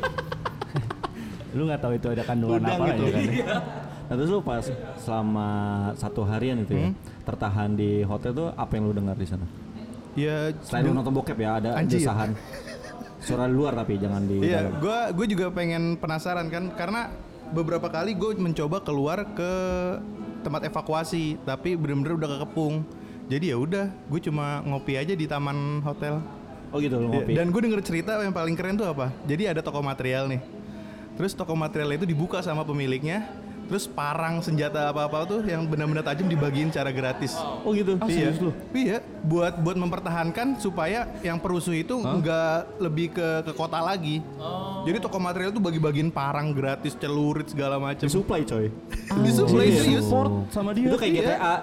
[1.51, 3.03] Lu nggak tahu itu ada kandungan Udang apa gitu.
[3.05, 3.25] ya kan?
[4.07, 4.65] Nah terus lu pas
[4.97, 5.49] selama
[5.95, 6.89] satu harian itu ya
[7.23, 9.47] tertahan di hotel tuh apa yang lu dengar di sana?
[10.13, 12.03] Ya Selain lu nonton bokep ya ada Anjir.
[12.03, 12.35] desahan.
[13.21, 14.81] Suara luar tapi jangan di Iya, dalam.
[14.81, 17.13] gue gue juga pengen penasaran kan karena
[17.51, 19.53] beberapa kali gue mencoba keluar ke
[20.41, 22.83] tempat evakuasi tapi bener-bener udah kekepung.
[23.31, 26.19] Jadi ya udah, gue cuma ngopi aja di taman hotel.
[26.71, 27.33] Oh gitu Iya, ngopi.
[27.37, 29.15] Dan gue denger cerita yang paling keren tuh apa?
[29.23, 30.41] Jadi ada toko material nih.
[31.21, 33.29] Terus toko material itu dibuka sama pemiliknya.
[33.69, 37.37] Terus parang senjata apa-apa tuh yang benar-benar tajam dibagiin cara gratis.
[37.63, 38.01] Oh gitu.
[38.09, 38.33] iya.
[38.73, 44.25] Iya, buat buat mempertahankan supaya yang perusuh itu nggak lebih ke ke kota lagi.
[44.83, 48.09] Jadi toko material tuh bagi-bagiin parang gratis, celurit segala macam.
[48.09, 48.73] Disuplai coy.
[49.29, 49.77] Disuplai Iya.
[49.77, 50.09] serius.
[50.09, 50.89] Support sama dia.
[50.89, 51.23] Itu kayak Iya.
[51.23, 51.55] GTA.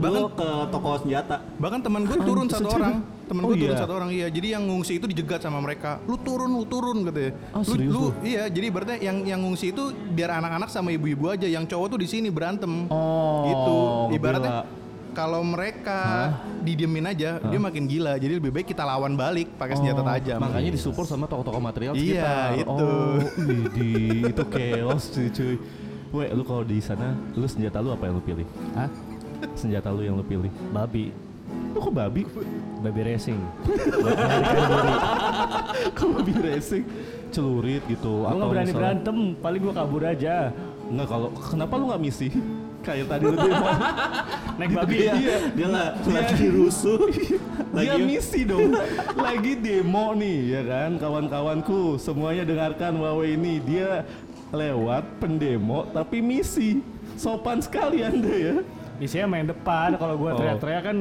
[0.00, 1.36] Bahkan- Lu ke toko senjata.
[1.58, 2.94] Bahkan teman gue turun satu orang,
[3.30, 3.82] temen Oh gue turun iya?
[3.86, 4.26] satu orang iya.
[4.26, 6.02] Jadi yang ngungsi itu dijegat sama mereka.
[6.10, 7.32] Lu turun, lu turun katanya.
[7.54, 8.50] Ah, lu, lu iya.
[8.50, 11.46] Jadi berarti yang yang ngungsi itu biar anak-anak sama ibu-ibu aja.
[11.46, 12.90] Yang cowok tuh di sini berantem.
[12.90, 13.78] Oh, gitu.
[14.18, 14.66] Ibaratnya
[15.10, 16.30] kalau mereka
[16.62, 18.14] didiemin aja, dia makin gila.
[18.14, 20.38] Jadi lebih baik kita lawan balik pakai senjata tajam.
[20.38, 22.62] Oh, Makanya disupport sama toko-toko material Iya, sekitar.
[22.62, 22.90] itu.
[22.90, 23.16] Oh,
[24.30, 25.54] itu chaos cuy, cuy.
[26.10, 28.46] Weh, lu kalau di sana, lu senjata lu apa yang lu pilih?
[28.74, 28.90] Hah?
[29.54, 30.50] Senjata lu yang lu pilih?
[30.74, 31.29] Babi.
[31.70, 32.22] Lu kok babi?
[32.80, 33.38] Babi racing.
[35.94, 36.84] Kalau babi racing,
[37.30, 38.24] celurit gitu.
[38.24, 40.36] Gue nggak berani misalnya- berantem, paling gue kabur aja.
[40.86, 42.28] Nggak kalau kenapa lu nggak misi?
[42.80, 43.68] Kayak tadi lu demo.
[44.56, 45.12] Naik babi Iya.
[45.14, 45.36] ya.
[45.52, 47.00] Dia nggak lagi rusuh.
[47.76, 48.72] Dia misi dong.
[49.14, 54.02] Lagi demo nih ya kan kawan-kawanku semuanya dengarkan Wawe ini dia
[54.50, 56.80] lewat pendemo tapi misi.
[57.14, 58.56] Sopan sekali Anda ya.
[58.96, 60.36] Isinya main depan, kalau gue Oh.
[60.36, 60.98] teriak-teriak kan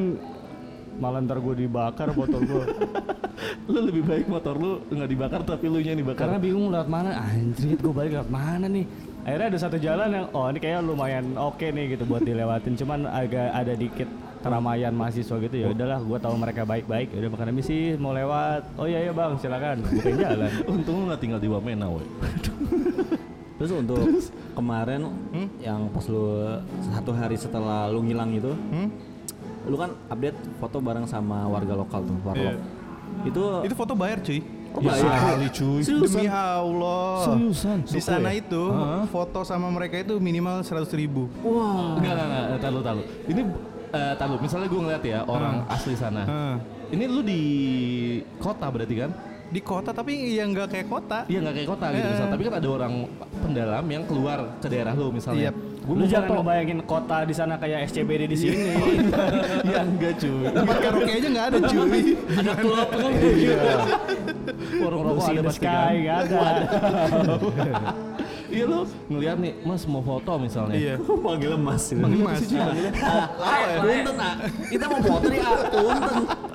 [0.99, 2.65] malah ntar gue dibakar motor gue.
[3.71, 6.27] Lu lebih baik motor lu nggak dibakar tapi lu nya dibakar.
[6.27, 8.83] Karena bingung lewat mana, anjrit gue balik lewat mana nih.
[9.23, 12.73] Akhirnya ada satu jalan yang, oh ini kayaknya lumayan oke nih gitu buat dilewatin.
[12.75, 14.09] Cuman agak ada dikit
[14.39, 18.88] keramaian mahasiswa gitu ya udahlah gue tahu mereka baik-baik udah makanya misi mau lewat oh
[18.88, 22.03] iya iya bang silakan bukain jalan Untung lu nggak tinggal di Wamena, we.
[23.59, 23.99] Terus untuk
[24.55, 25.12] kemarin
[25.59, 26.47] yang pas lu
[26.95, 28.88] satu hari setelah lu ngilang itu, Hmm?
[29.65, 32.58] Lu kan update foto bareng sama warga lokal tuh, warlock.
[33.26, 34.39] Itu, Itu foto bayar cuy.
[34.69, 35.02] oh, Ya bayar.
[35.02, 35.82] sekali cuy.
[35.84, 37.12] Demi Allah.
[37.26, 37.78] Seriusan?
[37.84, 38.39] Di sana ya?
[38.39, 38.63] itu
[39.10, 41.28] foto sama mereka itu minimal 100 ribu.
[41.41, 43.00] Enggak, enggak, enggak, tahu tahu.
[43.28, 43.41] Ini
[43.89, 46.22] eh tahu, misalnya gue ngeliat ya orang asli sana.
[46.24, 46.56] Heeh.
[46.89, 47.41] Ini lu di
[48.38, 49.12] kota berarti kan?
[49.50, 51.26] Di kota tapi ya nggak kayak kota.
[51.26, 52.12] Iya nggak kayak kota gitu Eh.
[52.13, 52.32] misalnya.
[52.32, 52.93] Tapi kan ada orang
[53.41, 55.50] pendalam yang keluar ke daerah lu misalnya.
[55.50, 55.56] Yap.
[55.89, 56.38] Gue lu jangan foto.
[56.45, 58.58] ngebayangin kota di sana kayak SCBD di sini
[59.65, 60.45] ya enggak cuy.
[60.54, 62.02] Tempat karaoke aja nggak ada cuy.
[62.30, 63.12] Ada klub kan?
[64.86, 65.89] Warung rokok ada pasti kan.
[65.97, 66.65] nggak ada
[68.49, 68.82] Iya lu
[69.13, 70.73] ngeliat nih, Mas mau foto misalnya.
[70.78, 70.93] Iya.
[71.25, 71.86] Panggilnya mas.
[71.89, 72.02] gitu.
[72.02, 72.41] Manggilnya Mas.
[73.02, 73.25] Ah,
[73.82, 74.36] punten ah.
[74.69, 76.48] Kita mau foto nih ah, punten.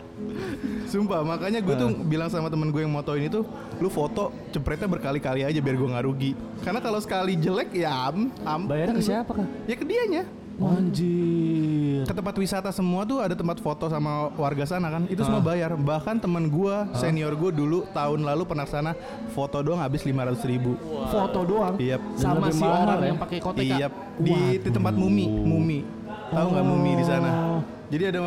[0.94, 3.42] Sumpah, makanya gue tuh bilang sama temen gue yang moto ini tuh,
[3.82, 6.38] lu foto cepretnya berkali-kali aja biar gue nggak rugi.
[6.62, 8.70] Karena kalau sekali jelek ya am, am.
[8.70, 10.22] bayarnya ke siapa kah Ya ke dianya.
[10.54, 12.06] Anjir.
[12.06, 15.74] Ke tempat wisata semua tuh ada tempat foto sama warga sana kan, itu semua bayar.
[15.74, 18.94] Bahkan temen gue, senior gue dulu tahun lalu pernah sana
[19.34, 20.78] foto doang habis 500 ribu.
[21.10, 21.74] Foto doang.
[21.74, 21.98] Iya.
[22.14, 23.06] Sama si orang ya?
[23.10, 23.66] yang pakai kotek.
[23.66, 25.82] Iya, di, di tempat mumi, mumi.
[26.30, 27.58] Tahu nggak mumi di sana?
[27.90, 28.20] Jadi ada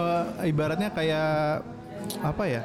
[0.43, 1.76] ibaratnya kayak
[2.21, 2.61] apa ya?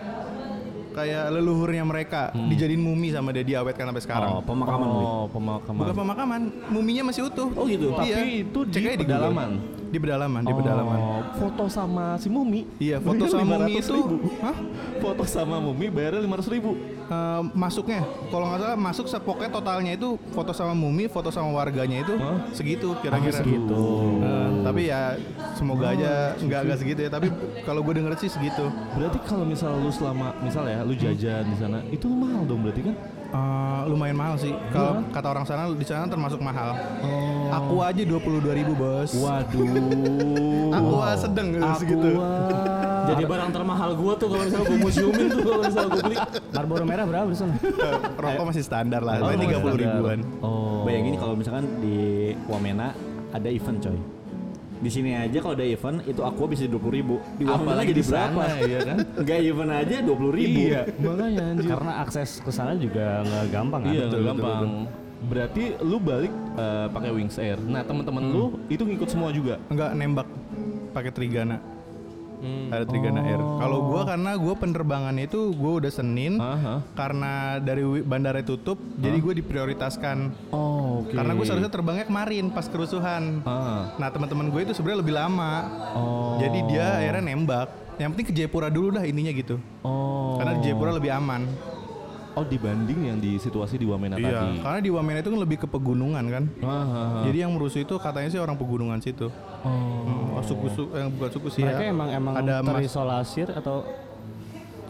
[0.92, 4.30] Kayak leluhurnya mereka dijadiin mumi sama dia diawetkan sampai sekarang.
[4.38, 4.86] Oh, pemakaman.
[4.86, 5.80] Oh, pemakaman.
[5.80, 7.48] Bukan pemakaman, muminya masih utuh.
[7.56, 7.96] Oh gitu.
[7.96, 8.44] Tapi Iya.
[8.44, 9.50] itu di Cek pedalaman?
[9.56, 10.98] Di pedalaman, di pedalaman.
[10.98, 12.64] Oh, foto sama si Mumi.
[12.78, 14.16] Iya, foto Bayar sama mumi 500 itu, ribu.
[14.38, 14.56] hah?
[15.00, 16.70] Foto sama Mumi bayarnya 500 ribu.
[17.02, 18.00] Eh, masuknya,
[18.30, 22.48] kalau nggak salah masuk sepoknya totalnya itu foto sama mumi, foto sama warganya itu Hah?
[22.54, 23.36] segitu kira-kira.
[23.36, 23.82] segitu.
[24.22, 25.18] Eh, tapi ya
[25.52, 27.10] semoga aja nggak nggak segitu ya.
[27.12, 27.28] Tapi
[27.62, 28.64] kalau gue denger sih segitu.
[28.96, 32.80] Berarti kalau misal lu selama misal ya lu jajan di sana itu mahal dong berarti
[32.86, 32.96] kan?
[33.32, 34.52] Eh, lumayan mahal sih.
[34.68, 36.76] Kalau kata orang sana di sana termasuk mahal.
[37.52, 39.16] Aku aja 22.000 ribu bos.
[39.16, 39.64] Waduh.
[40.72, 41.48] Aku sedang
[41.80, 42.08] segitu.
[43.02, 46.16] Jadi barang termahal gua tuh kalau misalnya gua museumin tuh kalau misalnya gua beli.
[46.52, 50.18] Marlboro merah berapa di sana Eh, Rokok masih standar lah, Oh, tiga puluh ribuan.
[50.44, 50.84] Oh.
[50.86, 52.92] Bayangin kalau misalkan di Wamena
[53.32, 53.98] ada event coy.
[54.82, 57.14] Di sini aja kalau ada event itu aku bisa dua puluh ribu.
[57.38, 58.66] Di Wamena Apalagi jadi di sana, berapa?
[58.66, 58.98] ya kan?
[59.22, 60.58] Enggak event aja dua puluh ribu.
[60.58, 61.68] Iya, makanya anjir.
[61.70, 64.70] karena akses ke sana juga nggak gampang kan Iya, betul, nggak betul, gampang.
[65.22, 67.58] Berarti lu balik eh, pakai Wings Air.
[67.62, 69.62] Nah, teman-teman lu itu ngikut semua juga.
[69.70, 70.26] Enggak nembak
[70.90, 71.62] pakai trigana.
[72.70, 73.38] Ada Trigana Air.
[73.38, 76.82] Kalau gua karena gua penerbangannya itu gua udah Senin Aha.
[76.98, 80.50] karena dari bandara tutup, jadi gue diprioritaskan.
[80.50, 81.14] Oh, oke.
[81.14, 83.40] Karena gue seharusnya terbangnya kemarin pas kerusuhan.
[83.46, 83.94] Ah.
[83.96, 85.52] Nah teman-teman gue itu sebenarnya lebih lama.
[85.94, 86.36] Oh.
[86.42, 87.68] Jadi dia akhirnya nembak.
[88.00, 89.56] Yang penting ke Jayapura dulu dah intinya gitu.
[89.86, 90.40] Oh.
[90.40, 91.44] Karena di Jayapura lebih aman.
[92.32, 94.24] Oh, dibanding yang di situasi di Wamena tadi.
[94.24, 94.64] Iya.
[94.64, 96.44] Karena di Wamena itu kan lebih ke pegunungan kan.
[96.64, 97.22] Ah, ah, ah.
[97.28, 99.28] Jadi yang merusuh itu katanya sih orang pegunungan situ.
[99.60, 99.68] Oh.
[99.68, 101.88] Hmm, oh, suku suku yang bukan suku sih Mereka ya.
[101.88, 103.86] emang emang ada terisolasir atau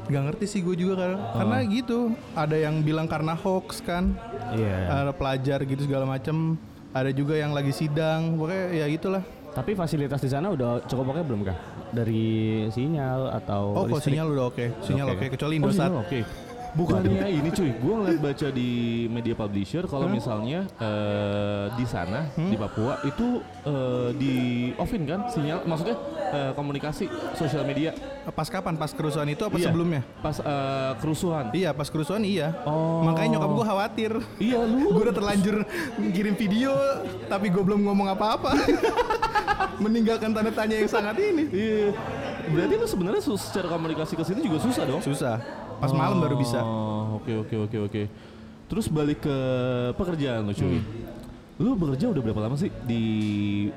[0.02, 1.98] Gak ngerti sih gue juga karena karena gitu.
[2.34, 4.12] Ada yang bilang karena hoax kan.
[4.50, 5.06] Iya.
[5.06, 6.58] Ada pelajar gitu segala macem.
[6.90, 8.34] Ada juga yang lagi sidang.
[8.34, 9.22] Pokoknya ya gitulah.
[9.52, 11.56] Tapi fasilitas di sana udah cukup oke belum kah?
[11.94, 12.24] Dari
[12.68, 14.04] sinyal atau Oh, kok listrik?
[14.10, 14.64] sinyal udah oke.
[14.82, 15.14] Sinyal Oke.
[15.14, 15.78] oke kecuali Oh, Indosat.
[15.86, 16.20] sinyal oke.
[16.72, 18.70] Bukannya ini cuy, gue ngeliat baca di
[19.12, 24.34] media publisher kalau misalnya eh, di sana di Papua itu eh, di
[24.80, 25.96] offin kan sinyal, maksudnya
[26.32, 28.78] eh, komunikasi sosial media Pas kapan?
[28.78, 29.66] Pas kerusuhan itu apa Iya.
[29.68, 30.00] sebelumnya?
[30.22, 31.50] pas eh, kerusuhan.
[31.50, 32.54] Iya, pas kerusuhan iya.
[32.62, 33.02] Oh.
[33.02, 34.12] Makanya nyokap gue khawatir.
[34.38, 34.88] Iya lu.
[34.94, 35.56] gue udah terlanjur
[35.98, 36.70] ngirim video,
[37.26, 38.54] tapi gue belum ngomong apa-apa.
[39.84, 41.50] Meninggalkan tanda tanya yang sangat ini.
[41.50, 41.98] Iya.
[42.46, 45.02] Berarti lu sebenarnya secara komunikasi ke sini juga susah dong?
[45.02, 45.36] Susah.
[45.82, 46.62] Pas malam baru bisa.
[46.62, 48.02] Oh, oke oke oke oke.
[48.70, 49.36] Terus balik ke
[49.92, 50.78] pekerjaan lu cuy.
[51.58, 53.02] Lu bekerja udah berapa lama sih di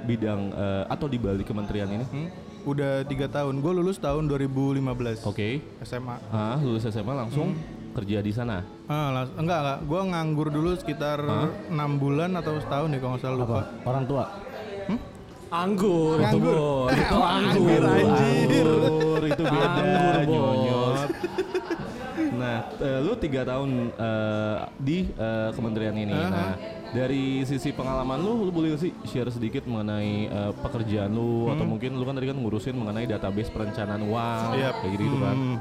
[0.05, 2.05] bidang eh, atau di balik kementerian ini?
[2.05, 2.29] Hmm?
[2.63, 3.59] Udah tiga tahun.
[3.59, 5.25] Gue lulus tahun 2015.
[5.25, 5.59] Oke.
[5.81, 6.15] SMA.
[6.29, 7.57] Ah, lulus SMA langsung
[7.93, 8.61] kerja di sana.
[8.85, 9.79] Ah, enggak enggak.
[9.85, 11.19] Gue nganggur dulu sekitar
[11.67, 13.59] enam bulan atau setahun deh kalau nggak salah lupa.
[13.83, 14.25] Orang tua.
[15.45, 16.57] Anggur, Nganggur.
[16.57, 16.73] Bro.
[16.89, 17.85] itu Anggur, anggur.
[17.85, 18.65] anjir.
[18.65, 20.25] Anggur itu beda Anggur, Bos.
[20.25, 20.84] nyonyot.
[22.45, 26.13] Nah, eh, lu tiga tahun eh, di eh, kementerian ini.
[26.13, 26.53] Nah,
[26.93, 31.97] dari sisi pengalaman lu, lu boleh sih share sedikit mengenai eh, pekerjaan lu atau mungkin
[31.97, 34.69] lu kan tadi kan ngurusin mengenai database perencanaan uang Iya.
[34.77, 35.35] kayak gitu, gitu kan.
[35.35, 35.57] Hmm.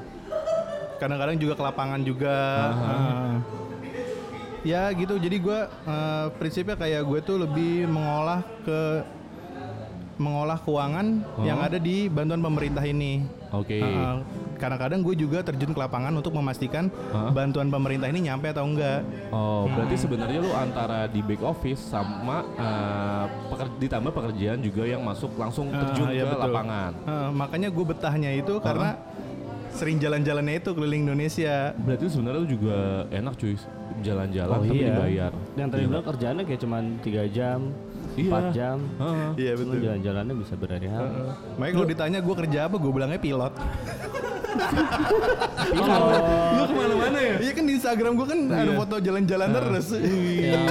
[1.01, 2.37] Kadang-kadang juga ke lapangan juga.
[2.71, 3.35] Ah.
[4.65, 5.21] ya gitu.
[5.21, 5.59] Jadi gue
[6.37, 8.81] prinsipnya kayak gue tuh lebih mengolah ke
[10.15, 13.27] mengolah keuangan yang ada di bantuan pemerintah ini.
[13.57, 13.79] Oke.
[13.79, 14.19] Ah,
[14.57, 17.31] kadang-kadang gue juga terjun ke lapangan untuk memastikan Hah?
[17.31, 19.01] bantuan pemerintah ini nyampe atau enggak.
[19.29, 25.01] Oh, berarti sebenarnya lu antara di back office sama eh, peker- ditambah pekerjaan juga yang
[25.01, 26.45] masuk langsung terjun Ah, iya, ke betul.
[26.45, 26.91] lapangan.
[27.05, 28.99] Ah, makanya gue betahnya itu karena
[29.71, 31.75] sering jalan-jalannya itu keliling Indonesia.
[31.77, 32.77] Berarti sebenarnya lu juga
[33.11, 33.55] enak cuy
[34.01, 34.87] jalan-jalan Oh tapi iya.
[34.89, 35.33] dibayar.
[35.55, 35.91] Yang tadi Gila.
[35.91, 37.59] bilang kerjaannya kayak cuman 3 jam,
[38.15, 38.31] Iya.
[38.31, 38.79] 4 jam.
[38.79, 39.29] Heeh.
[39.35, 39.83] Iya Cuma betul.
[39.83, 41.11] jalan-jalannya bisa berhari-hari.
[41.59, 43.53] Makanya kalau ditanya gue kerja apa, gue bilangnya pilot.
[46.55, 47.35] Lu ke mana-mana ya?
[47.43, 49.87] Iya kan di Instagram gue kan ada foto jalan-jalan terus.
[50.39, 50.63] Ya,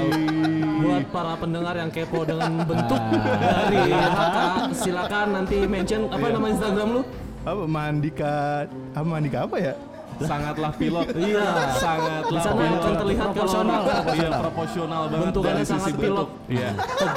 [0.83, 6.87] buat para pendengar yang kepo dengan bentuk dari Haka, silakan nanti mention apa nama Instagram
[6.95, 7.01] lu?
[7.43, 8.67] Apa Mandika?
[8.95, 9.75] Apa Mandika apa ya?
[10.19, 11.07] Sangatlah pilot.
[11.13, 11.45] Iya.
[11.73, 12.79] Sangatlah Di sana pilot.
[12.79, 13.81] akan terlihat kalau Proporsional.
[14.13, 16.29] Iya, proporsional banget Bentukannya dari sisi sangat pilot.
[16.47, 16.69] Iya.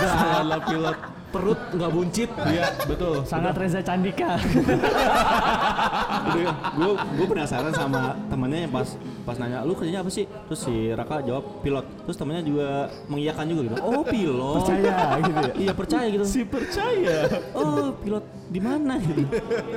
[0.07, 0.99] Sangatlah pilot.
[1.27, 2.31] perut nggak buncit.
[2.47, 3.15] Iya, betul.
[3.25, 4.41] Sangat Reza Candika.
[6.27, 8.89] gue gue penasaran sama temennya yang pas
[9.23, 12.69] pas nanya lu kerjanya apa sih terus si Raka jawab pilot terus temennya juga
[13.07, 15.53] mengiyakan juga gitu oh pilot Percaya gitu ya.
[15.57, 17.17] iya percaya gitu Si percaya.
[17.55, 19.23] oh pilot di mana gitu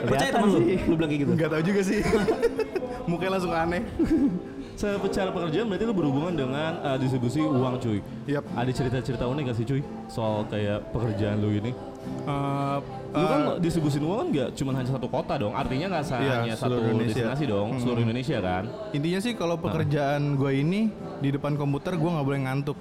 [0.06, 2.00] percaya temen lu lu bilang kayak gitu Gak tau juga sih.
[3.10, 3.82] Mukanya langsung aneh.
[4.80, 4.96] Secara
[5.36, 8.00] pekerjaan berarti lu berhubungan dengan uh, distribusi uang cuy.
[8.32, 8.48] Yap.
[8.56, 11.76] Ada cerita-cerita unik gak sih cuy soal kayak pekerjaan lu ini?
[12.24, 12.78] Eh,
[13.12, 16.34] Lu kan eh, distribusin uang kan nggak cuma hanya satu kota dong, artinya nggak Iya,
[16.46, 17.12] hanya satu Indonesia.
[17.12, 18.64] destinasi dong, seluruh Indonesia kan?
[18.94, 20.82] intinya sih kalau pekerjaan gue ini
[21.20, 22.78] di depan komputer gue nggak boleh ngantuk.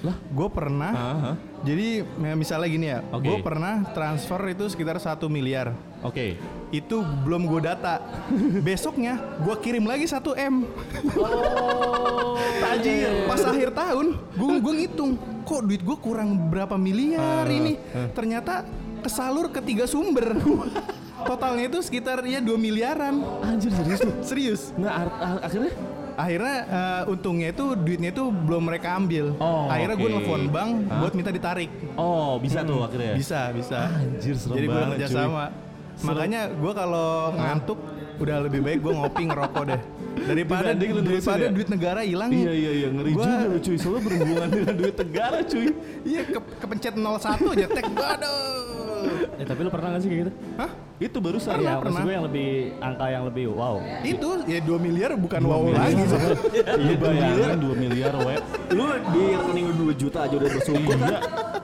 [0.00, 0.16] Lah?
[0.32, 0.92] Gue pernah.
[0.92, 1.32] Aha.
[1.60, 3.28] Jadi ya, misalnya gini ya, Oke.
[3.28, 5.76] gue pernah transfer itu sekitar satu miliar.
[6.00, 6.40] Oke.
[6.72, 8.00] Itu belum gue data.
[8.66, 10.64] Besoknya gue kirim lagi 1 m.
[12.64, 13.28] Tajir.
[13.28, 17.76] Pas akhir tahun, gue gue ngitung, kok duit gue kurang berapa miliar ini?
[18.16, 18.64] Ternyata
[19.04, 20.32] kesalur ke tiga sumber.
[21.28, 23.20] Totalnya itu sekitar ya 2 miliaran.
[23.44, 24.00] Anjir serius?
[24.24, 24.62] Serius.
[24.80, 25.04] Nah
[25.44, 25.76] akhirnya
[26.20, 29.32] Akhirnya eh, untungnya itu duitnya itu belum mereka ambil.
[29.38, 30.14] Oh, Akhirnya gue oke.
[30.14, 31.70] nelfon bank buat minta ditarik.
[31.96, 33.16] oh bisa tuh akhirnya.
[33.16, 33.88] Bisa, bisa.
[33.88, 35.44] Anjir serem Jadi gue kerja sama.
[36.00, 37.78] Makanya gue kalau ngantuk
[38.16, 39.80] udah lebih baik gue ngopi ngerokok deh.
[40.20, 41.50] Daripada Dibanding lu nerusin daripada ya?
[41.50, 42.30] duit negara hilang.
[42.30, 45.66] Iya iya iya ngeri Gua- juga lu cuy, soalnya berhubungan dengan duit negara cuy.
[46.02, 49.40] Iya ke, kepencet 01 aja tek aduh.
[49.40, 50.32] eh tapi lu pernah gak sih kayak gitu?
[50.58, 50.70] Hah?
[51.00, 51.16] Itu.
[51.64, 51.96] Iya, pernah.
[51.96, 53.76] maksud gue yang lebih angka yang lebih wow.
[54.04, 55.96] Itu ya 2 miliar bukan wow lagi.
[56.80, 58.34] Iya bayangin 2 miliar we.
[58.76, 60.94] Lu di rekening lu 2 juta aja udah bersyukur.
[60.94, 61.18] Iya.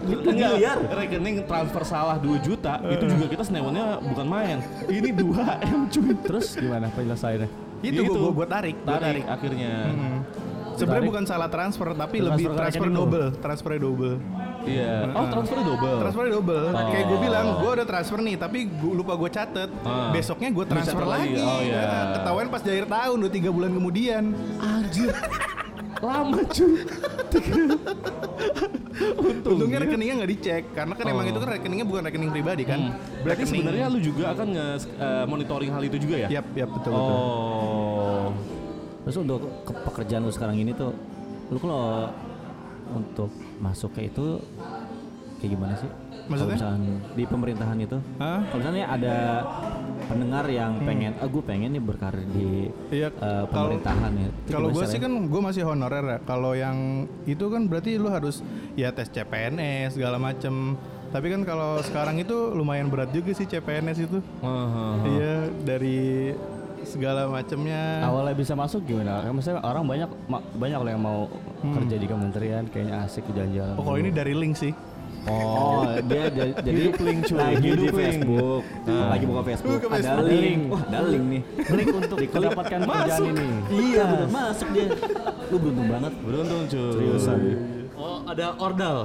[0.06, 0.52] Enggak.
[0.56, 0.78] miliar.
[0.88, 4.56] Rekening transfer salah 2 juta, itu juga kita senewannya bukan main.
[4.88, 6.10] Ini 2 M cuy.
[6.24, 7.48] Terus gimana penyelesaiannya?
[7.84, 8.16] itu Itu.
[8.16, 9.72] gua gua tarik, gua Tarik akhirnya.
[10.76, 11.10] Sebenarnya Tarik.
[11.12, 12.96] bukan salah transfer tapi Transfer lebih transfer lu.
[13.00, 14.14] double, transfer double.
[14.66, 15.14] Iya.
[15.14, 15.96] Oh, transfernya double.
[16.02, 16.64] Transfernya double.
[16.90, 19.70] Kayak gue bilang, gue udah transfer nih, tapi gua lupa gue catet.
[19.82, 20.10] Ah.
[20.10, 21.32] Besoknya gue transfer lagi.
[21.32, 21.46] lagi.
[21.46, 21.80] Oh, iya.
[21.80, 24.22] Nah, ketahuan pas di akhir tahun, udah tiga bulan kemudian.
[24.58, 25.14] Anjir.
[25.96, 26.76] Lama cuy.
[29.46, 32.80] Untungnya rekeningnya nggak dicek, karena kan emang itu kan rekeningnya bukan rekening pribadi kan.
[32.80, 32.90] Oh.
[32.92, 33.22] Hmm.
[33.24, 36.28] Berarti Rekening- sebenarnya lu juga akan nge eh, monitoring hal itu juga ya?
[36.30, 37.16] Yap, yap betul betul.
[37.16, 38.26] Oh.
[39.06, 40.90] Terus untuk ke- pekerjaan lu sekarang ini tuh
[41.46, 42.10] lu kalau
[42.88, 44.38] untuk masuk ke itu
[45.38, 45.90] kayak gimana sih?
[46.26, 46.58] Maksudnya?
[46.58, 46.78] Kalau
[47.14, 48.42] di pemerintahan itu, Hah?
[48.44, 49.16] kalau misalnya ada
[50.04, 53.14] pendengar yang pengen, ah gue pengen nih berkarir di Iya, eh,
[53.46, 54.28] kalau- pemerintahan ya.
[54.28, 56.18] Itu Kalau gue sih kan gue masih honorer ya.
[56.20, 56.76] Kalau yang
[57.24, 58.42] itu kan berarti lu harus
[58.74, 60.74] ya tes CPNS segala macem.
[61.06, 64.18] Tapi kan kalau sekarang itu lumayan berat juga sih CPNS itu.
[64.42, 65.06] Aha.
[65.06, 66.34] Iya dari
[66.86, 68.00] segala macemnya.
[68.02, 69.26] Awalnya bisa masuk gimana?
[69.26, 71.18] Maksudnya orang banyak ma- banyak loh yang mau
[71.60, 73.74] kerja di kementerian kayaknya asik jalan-jalan.
[73.74, 74.72] Oh kalau ini dari link sih.
[75.26, 76.30] Oh, dia
[76.62, 77.34] jadi, link, cuy.
[77.34, 77.90] lagi di link.
[77.90, 79.10] Facebook, Nah.
[79.10, 80.30] lagi buka Facebook, Buka ada Facebook.
[80.30, 81.42] link, wah ada link nih.
[81.66, 83.46] Klik untuk mendapatkan pekerjaan ini.
[83.66, 84.86] Iya, bener masuk dia.
[85.50, 86.12] Lu beruntung banget.
[86.22, 86.90] Beruntung cuy.
[86.94, 87.38] Seriusan.
[87.92, 88.98] Oh, ada ordal.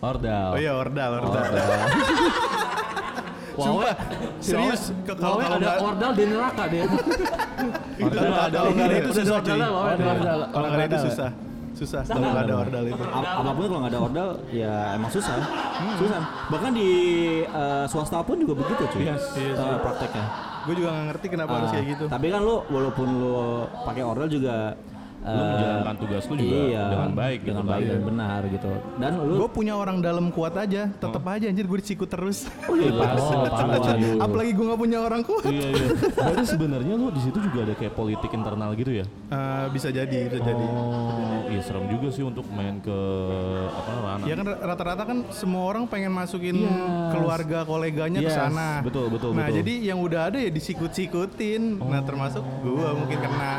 [0.00, 0.48] Ordal.
[0.50, 1.44] Oh iya ordal ordal.
[3.60, 3.94] Sumpah,
[4.40, 6.84] serius kalau ada ordal di neraka dia.
[8.00, 9.52] nggak ada itu susah cuy.
[9.52, 10.38] Ordal, ada ordal.
[10.50, 11.30] Kalau nggak ada itu susah.
[11.70, 13.02] Susah kalau nggak ada ordal itu.
[13.08, 15.32] Apa pun kalau nggak ada ordal ya emang susah
[15.96, 16.20] susah
[16.50, 16.90] bahkan di
[17.44, 19.00] eh, swasta pun juga begitu cuy.
[19.06, 20.24] Iya Eh, prakteknya
[20.60, 22.04] Gue juga nggak ngerti kenapa harus Ah, kayak gitu.
[22.04, 24.76] tapi kan lu walaupun lu pakai ordal juga
[25.20, 27.72] Lu eh, menjalankan tugas lu juga iya, dengan baik gitu dengan kan.
[27.76, 31.64] baik dan benar gitu dan lu Gue punya orang dalam kuat aja, tetep aja anjir
[31.64, 32.48] gue disikut terus.
[32.66, 32.88] Iya.
[33.20, 34.16] Oh, parah, cuy.
[34.16, 35.44] Apalagi gue nggak punya orang kuat.
[35.44, 35.86] Iya iya.
[36.16, 39.04] Berarti sebenarnya lu di situ juga ada kayak politik internal gitu ya?
[39.28, 40.64] Eh, bisa jadi, bisa jadi.
[40.64, 42.98] Oh, iya serem juga sih untuk main ke
[43.68, 44.24] apa ranah.
[44.24, 47.12] Ya kan rata-rata kan semua orang pengen masukin Yes.
[47.12, 48.80] keluarga koleganya ke Yes, sana.
[48.80, 49.56] betul, betul, Nah, betul.
[49.60, 51.78] jadi yang udah ada ya disikut-sikutin.
[51.78, 53.54] Nah, termasuk gua mungkin kena.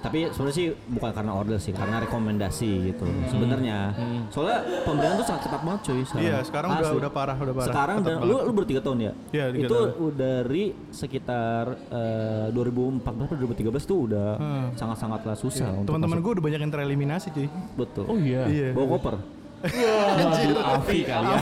[0.00, 3.92] Tapi sebenarnya sih bukan karena ordal sih karena rekomendasi gitu sebenarnya
[4.28, 6.24] soalnya pemberian tuh sangat ketat banget cuy sekarang.
[6.24, 6.98] Iya, sekarang udah Asli.
[6.98, 7.68] udah parah, udah parah.
[7.68, 9.12] Sekarang dan lu lu bertiga tahun ya?
[9.30, 9.90] Iya, itu tahun.
[10.00, 14.66] udah dari sekitar eh, 2014 atau 2013 tuh udah Hmm.
[14.72, 17.48] sangat-sangatlah susah untuk Teman-teman gue udah banyak yang tereliminasi, cuy.
[17.74, 18.04] betul.
[18.06, 18.48] Oh iya.
[18.48, 18.68] Iya.
[18.72, 19.16] Bawa koper.
[19.60, 21.38] Waduh, Afi kali ya.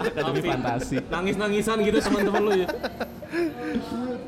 [0.00, 0.96] Akademi fantasi.
[1.04, 2.68] Nangis-nangisan gitu teman-teman lu ya.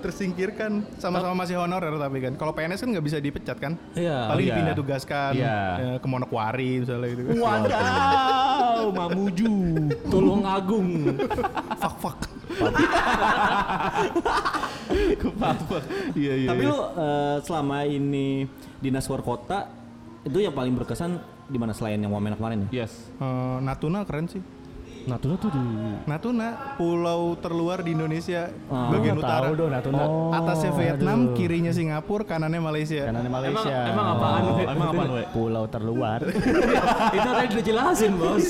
[0.01, 2.33] Tersingkirkan sama-sama masih honorer tapi kan.
[2.37, 3.73] Kalau PNS kan nggak bisa dipecat kan?
[3.93, 4.29] Iya.
[4.33, 4.53] Paling iya.
[4.57, 5.59] dipindah tugaskan Iya.
[5.77, 7.35] ya, ke Monokwari misalnya gitu kan.
[7.41, 9.53] Wadaw, Mamuju.
[10.09, 10.89] Tulung Agung.
[11.81, 12.19] fuck fuck.
[15.21, 15.79] Kepapa.
[16.15, 16.49] Iya iya.
[16.53, 16.71] Tapi iya.
[16.73, 18.47] lu eh, selama ini
[18.81, 19.69] dinas luar kota
[20.25, 22.85] itu yang paling berkesan di mana selain yang Wamena kemarin ya?
[22.85, 22.93] Yes.
[23.21, 24.41] Eh, Natuna keren sih.
[25.05, 25.61] Natuna tuh di
[26.05, 28.89] Natuna, pulau terluar di Indonesia Ah.
[28.89, 29.45] bagian Oh, utara.
[29.45, 30.05] tahu dong Natuna.
[30.33, 31.37] Atasnya Vietnam, aduh.
[31.37, 33.05] kirinya Singapura, kanannya Malaysia.
[33.05, 33.69] Kanannya Malaysia.
[33.85, 34.65] Emang- emang apaan, Oh, We?
[34.65, 35.23] emang apaan, We?
[35.31, 36.21] Pulau terluar.
[37.17, 38.47] itu tadi udah jelasin, Bos.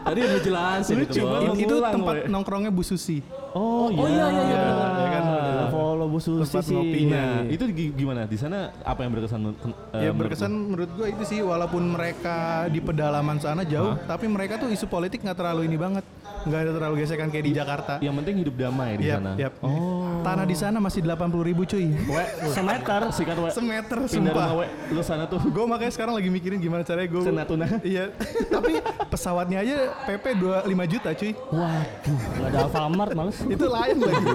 [0.00, 1.58] Tadi udah jelasin itu, Lucu, Bos.
[1.58, 2.26] itu Ngulang, tempat we.
[2.28, 3.18] nongkrongnya Bu Susi.
[3.52, 4.54] Oh, Oh iya iya iya.
[4.54, 4.90] Ya, benar.
[4.94, 5.24] ya kan
[5.70, 6.74] Follow Bu Susi Tempat sih.
[6.74, 7.22] ngopinya.
[7.22, 8.20] Nah, itu gi- gimana?
[8.24, 9.40] Di sana apa yang berkesan?
[9.42, 9.54] eh,
[10.00, 12.36] ya berkesan menurut gue itu sih walaupun mereka
[12.66, 16.02] di pedalaman sana jauh, tapi mereka tuh isu politik nggak terlalu ini banget,
[16.42, 17.92] nggak ada terlalu gesekan kayak di Jakarta.
[17.98, 19.32] Yang penting hidup damai di Yap, sana.
[19.36, 19.52] yap.
[19.60, 20.18] Oh.
[20.20, 21.86] Tanah di sana masih 80 ribu cuy.
[21.86, 23.50] We, semeter sikat we.
[23.50, 24.48] Semeter Pindah sumpah.
[24.56, 24.66] we.
[24.90, 25.40] Lu sana tuh.
[25.40, 27.66] Gue makanya sekarang lagi mikirin gimana caranya gue Ke Natuna.
[27.82, 28.12] Iya.
[28.46, 31.32] Tapi pesawatnya aja PP 25 juta cuy.
[31.50, 33.38] Waduh, nggak ada Alfamart males.
[33.54, 34.26] Itu lain lagi.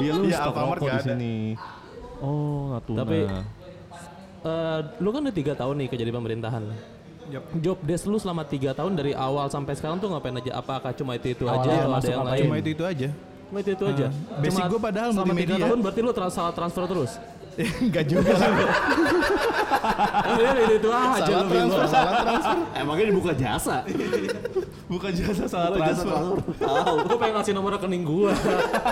[0.00, 1.34] Iya lu Iya, stok rokok di sini.
[2.22, 2.98] Oh, Natuna.
[3.02, 3.26] Tapi-
[4.42, 6.62] Eh, lu kan udah tiga tahun nih kerja di pemerintahan.
[7.30, 7.42] Yap.
[7.62, 10.58] Job desk lu selama tiga tahun dari awal sampai sekarang tuh ngapain aja?
[10.58, 11.62] Apakah cuma itu itu aja?
[11.62, 12.42] atau ada yang lain?
[12.42, 13.08] Cuma itu itu aja.
[13.46, 14.06] Cuma itu itu aja.
[14.42, 17.12] basic gua padahal selama tiga tahun berarti lu salah transfer terus.
[17.84, 18.50] Enggak juga lah.
[20.32, 21.90] Iya itu itu aja salah lu transfer, bilang.
[21.92, 22.58] salah transfer.
[22.80, 23.76] Emangnya dibuka jasa?
[24.88, 26.36] bukan jasa salah Oh, jasa transfer.
[26.60, 26.94] Tahu.
[27.08, 28.32] Gue pengen ngasih nomor rekening gua.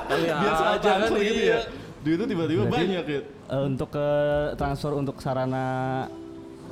[0.09, 1.57] Biasa aja kan transfer gitu iya.
[1.57, 1.61] ya.
[2.01, 3.20] Duit itu tiba-tiba banyak ya.
[3.25, 4.09] Eh, untuk ke
[4.57, 5.66] transfer untuk sarana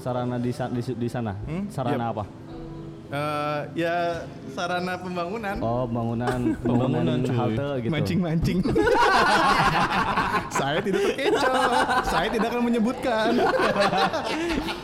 [0.01, 1.33] sarana di, di, di sana.
[1.45, 1.69] Hmm?
[1.69, 2.25] Sarana apa?
[3.09, 4.21] Eh, ya
[4.53, 5.57] sarana pembangunan.
[5.59, 7.33] Oh, bangunan Pembangunan, bangunan cuy.
[7.35, 7.89] halte gitu.
[7.91, 8.59] Mancing-mancing.
[10.51, 11.63] saya tidak terkecoh.
[12.05, 13.31] saya tidak akan menyebutkan.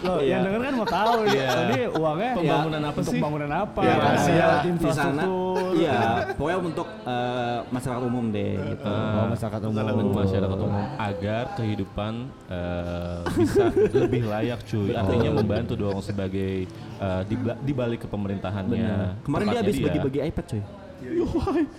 [0.00, 0.30] Loh, Iya.
[0.30, 1.16] yang denger kan mau tahu.
[1.26, 1.48] Iya.
[1.50, 3.18] Tadi uangnya Pembangunan ya, apa untuk sih?
[3.18, 3.80] Pembangunan apa?
[3.82, 4.32] Ya, rahasia.
[4.64, 5.72] Di sana infrastruktur.
[5.74, 5.98] iya
[6.34, 9.84] pokoknya untuk eh, masyarakat umum deh gitu Oh, masyarakat umum.
[10.00, 12.12] untuk masyarakat umum agar kehidupan
[12.48, 16.66] eh, bisa lebih layak cuy artinya membantu dong sebagai
[16.98, 18.86] eh, di, di balik kepemerintahannya
[19.20, 20.62] kemarin dia habis bagi-bagi iPad coy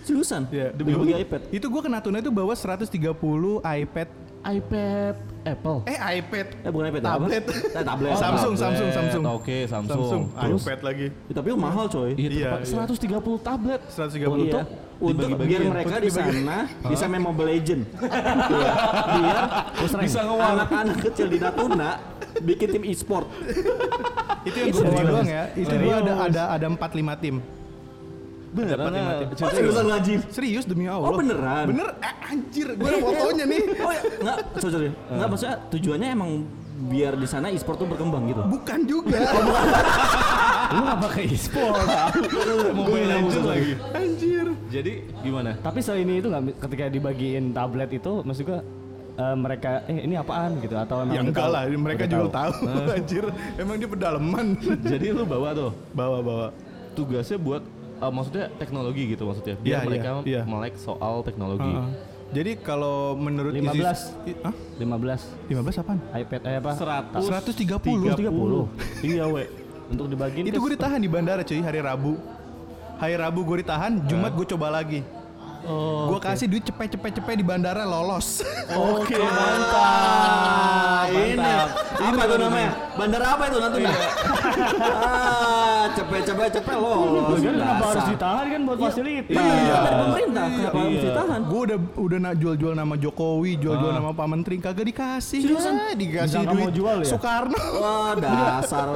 [0.02, 2.92] seriusan Ya, bagi-bagi iPad Itu gua kena tuna itu bawa 130
[3.58, 4.08] iPad.
[4.46, 6.46] iPad Apple Eh iPad.
[6.60, 7.42] eh bukan iPad Tablet.
[7.42, 7.50] apa?
[7.74, 8.62] Eh, tablet Oh, Samsung, tablet.
[8.62, 9.24] Samsung, Samsung.
[9.26, 10.22] oke Samsung, Samsung.
[10.30, 11.06] terus iPad lagi.
[11.26, 12.86] Ya, tapi mahal coy Iya, Iya, tepat.
[12.86, 14.62] 130 tablet 130 Iya.
[14.96, 15.68] untuk biar ya?
[15.68, 17.82] mereka di sana bisa main Mobile Legend.
[18.46, 18.72] Iya.
[19.10, 19.44] Biar
[19.98, 21.90] bisa ngewang anak-anak kecil di Natuna
[22.42, 23.26] bikin tim e-sport.
[24.46, 25.42] itu yang gue doang ya.
[25.58, 27.36] Itu gua ada ada ada 4 5 tim.
[28.56, 29.28] ah, tim.
[29.36, 30.20] Oh, seriusan ngajin.
[30.32, 31.12] Serius demi Allah.
[31.12, 31.64] Oh, beneran?
[31.68, 31.88] Bener?
[32.00, 33.62] Eh, anjir, gue ada fotonya nih.
[33.84, 34.88] Oh ya, enggak, sorry, sorry.
[35.12, 36.30] Enggak maksudnya tujuannya emang
[36.76, 38.42] biar di sana e-sport tuh berkembang gitu.
[38.48, 39.18] Bukan juga.
[40.76, 41.86] Lu nggak pakai e-sport.
[42.74, 44.46] Mobile Legends lagi Anjir.
[44.66, 48.60] jadi gimana Tapi selain itu nggak ketika dibagiin tablet itu maksud gua
[49.16, 51.52] eh, mereka eh ini apaan gitu atau emang Ya enggak tahu?
[51.52, 52.52] lah, mereka Udah juga tahu.
[52.96, 53.24] Anjir,
[53.56, 54.46] emang dia pedalaman.
[54.90, 56.52] jadi lu bawa tuh Bawa-bawa.
[56.92, 57.62] tugasnya buat
[57.96, 60.42] eh, maksudnya teknologi gitu maksudnya biar Iya, iya, mereka iya.
[60.44, 62.14] melek soal teknologi Heeh.
[62.26, 63.70] Jadi kalau menurut 15.
[63.70, 64.50] isi- i- Hah?
[64.76, 65.98] 15 15 apaan?
[66.12, 66.72] iPad eh apa?
[66.74, 68.18] 130.
[68.18, 68.26] 130.
[69.06, 69.46] iya we
[69.86, 72.18] Untuk dibagiin Itu gue ditahan di bandara cuy hari Rabu.
[72.96, 75.06] Hari Rabu gue ditahan, Jumat gue coba lagi.
[75.66, 78.40] Oh gue kasih duit cepet-cepet-cepet di bandara lolos.
[78.72, 79.16] oke
[79.76, 81.50] Ah, ini
[81.96, 82.70] apa itu namanya?
[82.96, 83.90] Bandara apa itu Natuna?
[84.80, 87.36] ah, cepet-cepet cepet lolos.
[87.36, 89.34] Lagian kenapa harus ditahan kan buat fasilitas?
[89.36, 90.46] Iya, dari pemerintah.
[90.46, 91.40] Kenapa harus ditahan?
[91.46, 95.40] gue udah udah nak jual-jual nama Jokowi, jual-jual nama Pak Menteri, kagak dikasih.
[95.44, 95.72] Seriusan?
[95.76, 97.08] Ya, dikasih duit jual ya?
[97.10, 97.60] Soekarno.
[97.76, 98.86] Wah, dasar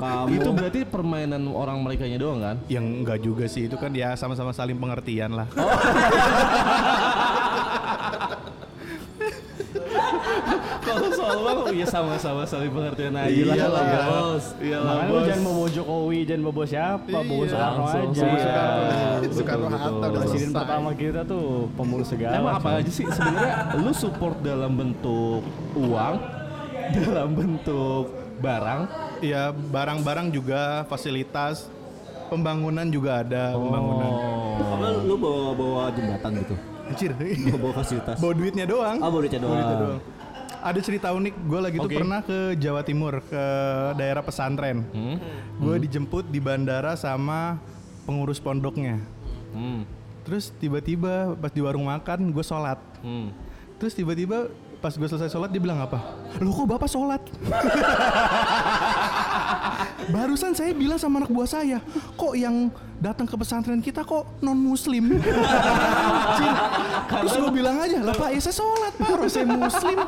[0.00, 0.26] kamu.
[0.34, 4.50] itu berarti permainan orang mereka doang kan Yang enggak juga sih, itu kan ya sama-sama
[4.52, 5.46] saling pengertian lah.
[10.80, 14.44] Kalau soal bang ya sama-sama saling pengertian aja Iya lah, bos.
[14.58, 15.26] Iya lah Makanya lu bos.
[15.26, 18.28] jangan mau bawa Jokowi, jangan mau bawa siapa, bawa Iya, Soekarno aja.
[19.30, 19.78] Soekarno, betul.
[19.78, 21.44] Hatta udah Presiden pertama kita tuh
[21.74, 22.34] pemulung segala.
[22.36, 23.54] Emang apa aja sih sebenarnya?
[23.76, 25.42] Lu support dalam bentuk
[25.74, 26.14] uang,
[26.96, 28.04] dalam bentuk
[28.40, 28.80] barang,
[29.20, 31.68] Iya, barang-barang juga, fasilitas,
[32.30, 34.10] pembangunan juga ada, pembangunan.
[34.56, 36.54] Apa lu bawa bawa jembatan gitu?
[36.86, 38.16] Anjir, Bawa, bawa fasilitas.
[38.18, 38.98] bawa duitnya doang.
[38.98, 39.98] Oh, bawa duitnya Bawa duitnya doang.
[39.98, 40.02] doang.
[40.60, 41.96] Ada cerita unik, gue lagi tuh Oke.
[41.96, 43.44] pernah ke Jawa Timur, ke
[43.94, 44.84] daerah pesantren.
[44.86, 45.16] hmm?
[45.56, 47.56] Gue dijemput di bandara sama
[48.04, 49.00] pengurus pondoknya.
[49.50, 49.88] Hmm.
[50.20, 52.76] Terus tiba-tiba pas di warung makan gue sholat.
[53.00, 53.32] Hmm.
[53.80, 55.96] Terus tiba-tiba pas gue selesai sholat dia bilang apa?
[56.38, 57.22] Loh kok bapak sholat?
[60.10, 61.78] Barusan saya bilang sama anak buah saya,
[62.16, 62.68] kok yang
[63.00, 65.16] datang ke pesantren kita kok non muslim?
[67.10, 69.98] Terus gue bilang aja, lah pak ya saya sholat pak, orang saya muslim.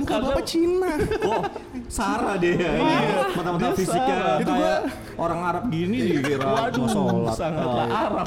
[0.00, 0.92] Muka bapak Cina.
[1.26, 1.42] Oh,
[1.90, 2.54] Sarah dia.
[2.54, 3.34] Iya.
[3.34, 4.80] Mata-mata fisiknya Itu kayak
[5.18, 7.34] orang Arab gini dikira Waduh, mau sholat.
[7.36, 8.26] sangatlah Arab.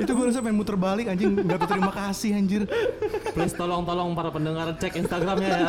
[0.00, 2.62] Itu gue rasa pengen muter balik anjing, nggak berterima kasih anjir.
[3.32, 5.68] Please tolong-tolong para pendengar cek Instagramnya ya.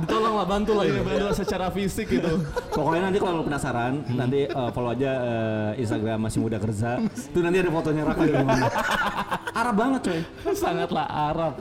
[0.00, 1.04] Ditolong lah, bantu lah Ini ini.
[1.04, 2.40] bantu secara fisik gitu.
[2.72, 7.00] Pokoknya nanti kalau lu penasaran, nanti eh, follow aja eh, Instagram masih muda kerja.
[7.02, 8.66] Itu nanti ada fotonya Raka di mana.
[9.62, 10.20] Arab banget coy.
[10.56, 11.60] sangatlah Arab.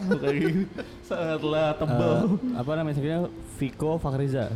[1.04, 2.14] Sangatlah tebel.
[2.16, 3.28] Eh, apa namanya sebenarnya
[3.60, 4.50] Viko Fakriza.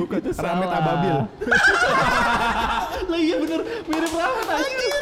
[0.00, 1.16] Bukan Ramet Ababil.
[3.10, 4.95] Lah iya bener mirip Rahmat anjir.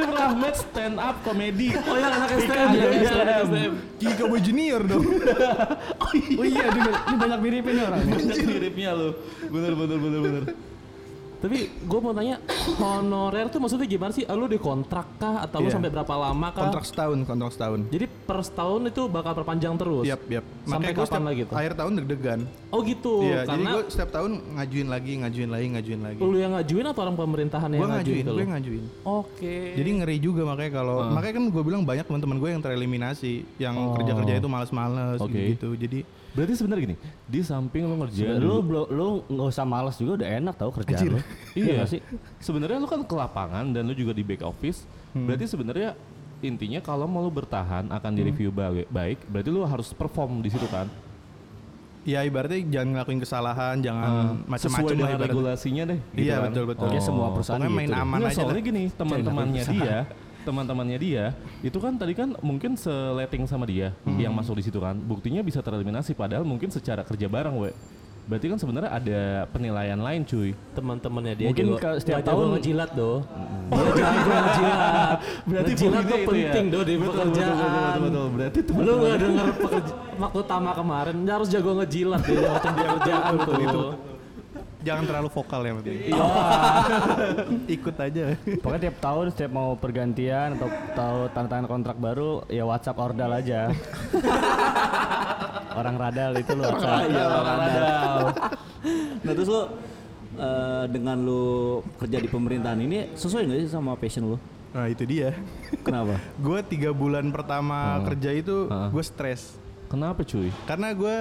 [0.00, 1.76] Mirip Rahmat stand up komedi.
[1.76, 3.44] Oh ya anak STM Iya, ya, iya, anak iya.
[3.44, 3.72] STM.
[4.00, 5.04] Kiko Boy Junior dong.
[6.00, 8.00] oh iya, ini, ini banyak miripin nih orang.
[8.08, 9.08] Banyak miripnya lu.
[9.52, 10.42] Bener bener bener bener.
[11.40, 12.36] Tapi gue mau tanya
[12.76, 14.28] honorer tuh maksudnya gimana sih?
[14.28, 15.74] Lu dikontrak kah atau lu Iya.
[15.74, 16.68] sampai berapa lama kah?
[16.68, 17.80] Kontrak setahun, kontrak setahun.
[17.88, 20.04] Jadi per setahun itu bakal perpanjang terus.
[20.04, 20.44] Yap, yap.
[20.62, 21.54] Sampai Makanya kapan lagi tuh?
[21.56, 22.40] akhir tahun deg-degan.
[22.68, 23.14] Oh gitu.
[23.24, 26.20] Iya, jadi karena gue setiap tahun ngajuin lagi, ngajuin lagi, ngajuin lagi.
[26.20, 28.84] lu yang ngajuin atau orang pemerintahan yang Gue ngajuin, gue ngajuin.
[29.02, 29.56] Oke.
[29.74, 33.74] Jadi ngeri juga makanya kalau makanya kan gue bilang banyak teman-teman gue yang tereliminasi, yang
[33.74, 33.96] Oh.
[33.96, 35.56] kerja-kerja itu males-males Oke.
[35.56, 35.72] gitu.
[35.72, 40.16] Jadi Berarti sebenarnya gini, di samping lu ngerjain lu lu lu nggak usah malas juga
[40.16, 41.12] udah enak tau kerjaan Anjir.
[41.12, 41.20] lu.
[41.58, 42.00] Iya nggak sih?
[42.38, 44.86] Sebenarnya lu kan ke lapangan dan lu juga di back office.
[45.10, 45.98] Berarti sebenarnya
[46.40, 50.48] intinya kalau mau lu bertahan akan di review ba- baik, berarti lu harus perform di
[50.48, 50.86] situ kan.
[52.00, 55.28] ya ibaratnya jangan ngelakuin kesalahan, jangan Ah, macam-macam sesuai lah dengan ibaratnya.
[55.28, 55.98] regulasinya deh.
[56.00, 56.44] gitu Iya kan.
[56.48, 56.88] betul betul.
[56.88, 58.00] Ya semua perusahaan Pokoknya main gitu.
[58.00, 59.98] aman Nggak, aja soalnya gini, teman-temannya dia,
[60.42, 61.24] teman-temannya dia,
[61.60, 65.60] itu kan tadi kan mungkin seleting sama dia yang masuk di situ kan, buktinya bisa
[65.60, 67.70] tereliminasi padahal mungkin secara kerja bareng, we.
[68.20, 69.20] Berarti kan sebenarnya ada
[69.50, 70.54] penilaian lain, cuy.
[70.70, 73.26] Teman-temannya dia Mungkin juga setiap tahun- ngejilat doh.
[73.66, 75.18] Dia jago ngejilat.
[75.50, 76.26] Berarti ngejilat itu ya.
[76.30, 77.50] penting doh di Betul, betul, pekerjaan.
[77.50, 78.26] betul, betul, betul.
[78.30, 82.86] Berarti Lu teman-teman- nggak pekerja, waktu utama kemarin dia harus jago ngejilat dia macam dia
[82.94, 83.90] kerjaan tuh.
[84.80, 85.96] Jangan terlalu vokal ya penting.
[86.06, 86.24] Iya.
[87.76, 88.22] Ikut aja.
[88.58, 93.30] Pokoknya tiap tahun setiap mau pergantian atau tahu tanda tangan kontrak baru ya WhatsApp ordal
[93.30, 93.68] aja.
[95.70, 97.06] Orang radal itu lu WhatsApp.
[97.06, 98.18] Iya, radal.
[99.20, 99.62] nah terus lo
[100.34, 101.44] eh, dengan lu
[101.96, 104.38] kerja di pemerintahan ini sesuai nggak sih sama passion lu?
[104.70, 105.36] Nah itu dia.
[105.80, 106.16] Kenapa?
[106.44, 108.06] gue tiga bulan pertama Hmm.
[108.06, 108.88] kerja itu Ah.
[108.88, 110.54] gue stres Kenapa, cuy?
[110.64, 111.16] karena gue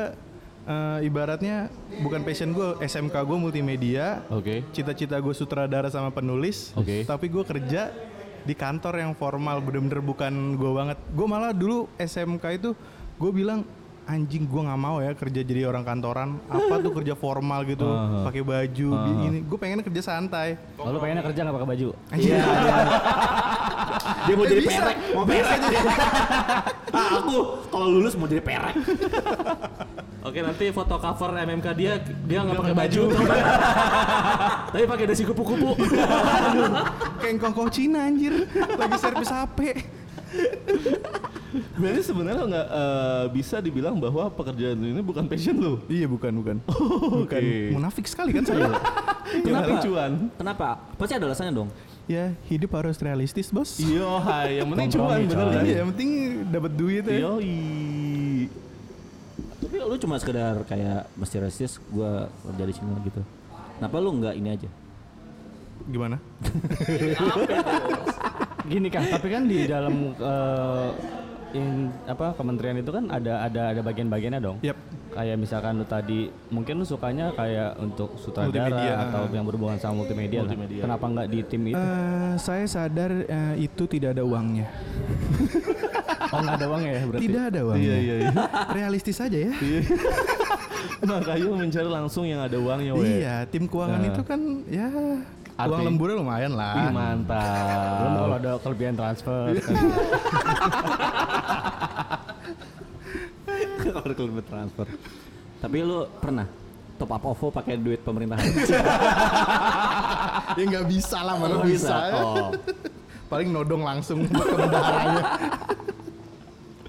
[0.70, 1.74] eh, ibaratnya
[2.06, 4.62] bukan passion gue SMK gue multimedia Oke.
[4.72, 7.04] cita-cita gue sutradara sama penulis Oke.
[7.10, 7.90] tapi gue kerja
[8.46, 12.72] di kantor yang formal bener-bener bukan gue banget gue malah dulu SMK itu
[13.20, 13.68] gue bilang
[14.10, 18.26] anjing gue nggak mau ya kerja jadi orang kantoran apa tuh kerja formal gitu Ah.
[18.28, 18.88] pakai baju
[19.22, 21.88] gini gue pengen kerja santai Lalu pengennya kerja nggak pakai baju?
[22.12, 22.42] Iya.
[24.22, 24.80] Dia mau Eh, jadi bisa.
[24.80, 25.60] perek, mau perek.
[26.98, 27.36] ah, aku
[27.68, 28.76] kalau lulus mau jadi perek.
[30.20, 31.94] Oke nanti foto cover MMK dia
[32.26, 33.04] dia nggak pakai baju,
[34.70, 35.78] tapi pakai dasi kupu-kupu.
[37.20, 38.34] kayak kongkong Cina anjir
[38.74, 39.60] lagi servis HP
[41.82, 45.74] Berarti sebenarnya lo nggak eh, bisa dibilang bahwa pekerjaan ini bukan passion lu.
[45.90, 46.58] iya bukan bukan
[47.26, 47.74] bukan Oke.
[47.74, 48.70] munafik sekali kan saya
[49.46, 50.12] Kenapa cuan?
[50.34, 50.68] Kenapa?
[50.98, 51.70] Pasti ada alasannya dong.
[52.10, 55.62] ya hidup harus realistis bos Iya, hai, yang penting cuan bener kan?
[55.62, 56.10] Iya, yang penting
[56.50, 57.18] dapat duit ya.
[57.30, 57.58] Yoi.
[59.62, 63.22] Tapi lu cuma sekedar kayak mesti realistis gua kerja di sini gitu.
[63.78, 64.70] Kenapa lu nggak ini aja?
[65.86, 66.18] Gimana?
[68.66, 69.06] Gini kah?
[69.06, 70.90] Tapi kan di dalam eh,
[71.54, 74.58] in, apa kementerian itu kan ada ada ada bagian-bagiannya dong.
[74.62, 74.78] Yap.
[75.10, 80.06] Kayak misalkan lu tadi mungkin lu sukanya kayak untuk sutradara Multimedia, atau yang berhubungan sama
[80.06, 80.46] multimedia.
[80.46, 80.82] Multimedia.
[80.86, 81.82] Kenapa nggak di tim itu?
[81.82, 84.70] Eh, saya sadar eh, itu tidak ada uangnya.
[86.34, 87.24] oh nggak ada uang ya berarti?
[87.26, 87.86] Tidak ada uangnya.
[87.90, 88.32] Iya, iya, iya.
[88.78, 89.52] Realistis aja ya.
[91.00, 93.24] Makanya mencari langsung yang ada uangnya, we.
[93.24, 94.10] Iya, tim keuangan Nah.
[94.12, 94.88] itu kan ya
[95.60, 96.74] Arti- uang lemburnya lumayan Ih, lah.
[96.74, 98.00] Belum mantap.
[98.16, 99.44] kalau ada kelebihan transfer.
[103.80, 104.88] Kalau ada kelebihan transfer.
[105.60, 106.48] Tapi lu pernah
[106.96, 108.44] top up OVO pakai duit pemerintahan?
[110.54, 111.88] ya nggak bisa lah, mana Oh, bisa.
[111.88, 111.96] bisa.
[112.18, 112.52] Oh.
[113.28, 115.24] Paling nodong langsung ke bendaharanya.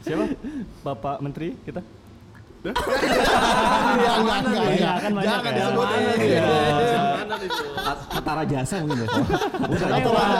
[0.00, 0.24] Siapa?
[0.82, 1.80] Bapak Menteri kita?
[2.61, 5.56] Ya, enggak, enggak, kan banyak Jangan ya.
[5.56, 6.00] disebutin.
[6.20, 6.44] Iya.
[8.11, 9.08] Katara jasa mungkin ya.
[9.64, 9.88] Udah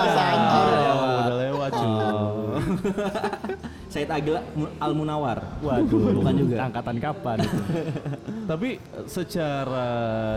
[0.05, 0.69] jasa, anjir.
[0.69, 1.73] Oh, udah lewat.
[3.93, 4.39] Said Agil
[4.77, 5.43] Al Munawar.
[5.59, 6.57] Waduh, Bukan juga.
[6.63, 7.59] Angkatan kapan itu?
[8.51, 9.87] Tapi eh, secara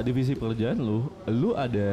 [0.02, 1.90] divisi pekerjaan lu, lu ada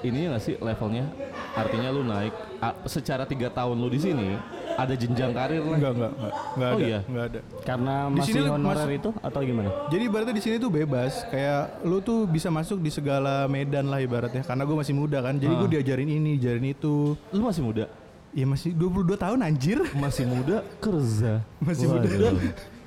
[0.00, 1.06] ini nggak sih levelnya?
[1.52, 4.34] Artinya lu naik a- secara tiga tahun lu di sini
[4.76, 5.74] ada jenjang karir lah.
[5.74, 6.32] Enggak, enggak, enggak.
[6.52, 6.84] Enggak Oh ada.
[6.84, 6.98] iya?
[7.00, 7.40] Enggak ada.
[7.62, 9.70] Karena Di masih sini honorer masuk- itu atau gimana?
[9.86, 13.98] Jadi ibaratnya di sini tuh bebas, kayak lu tuh bisa masuk di segala medan lah
[13.98, 14.42] ibaratnya.
[14.42, 17.14] Karena gue masih muda kan, jadi gue diajarin ini, diajarin itu.
[17.30, 17.88] Lu masih muda,
[18.36, 19.80] Ya masih 22 tahun anjir.
[19.96, 21.40] masih muda kerja.
[21.56, 22.04] Masih muda.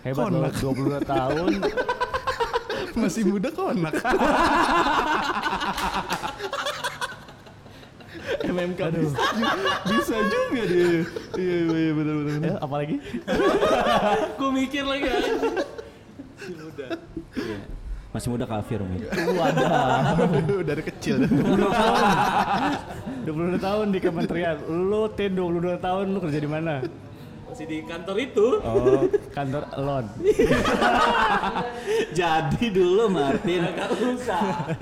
[0.06, 0.54] Hebat loh, Konak.
[0.62, 1.52] 22 tahun.
[3.02, 3.98] masih muda konak.
[8.46, 9.20] MMK bisa,
[9.90, 11.02] bisa juga dia.
[11.34, 12.42] Iya, iya benar benar.
[12.46, 12.96] ya, apalagi?
[14.38, 15.34] Gue mikir lagi aja.
[17.34, 17.79] Iya.
[18.10, 19.06] Masih muda kafir mungkin.
[20.70, 21.22] Dari kecil.
[21.22, 21.70] 22
[23.62, 24.58] tahun di kementerian.
[24.66, 26.82] Lu Tin 22 tahun lu kerja di mana?
[27.46, 28.48] Masih di kantor itu.
[28.66, 30.10] Oh, kantor Elon.
[32.18, 33.66] Jadi dulu Martin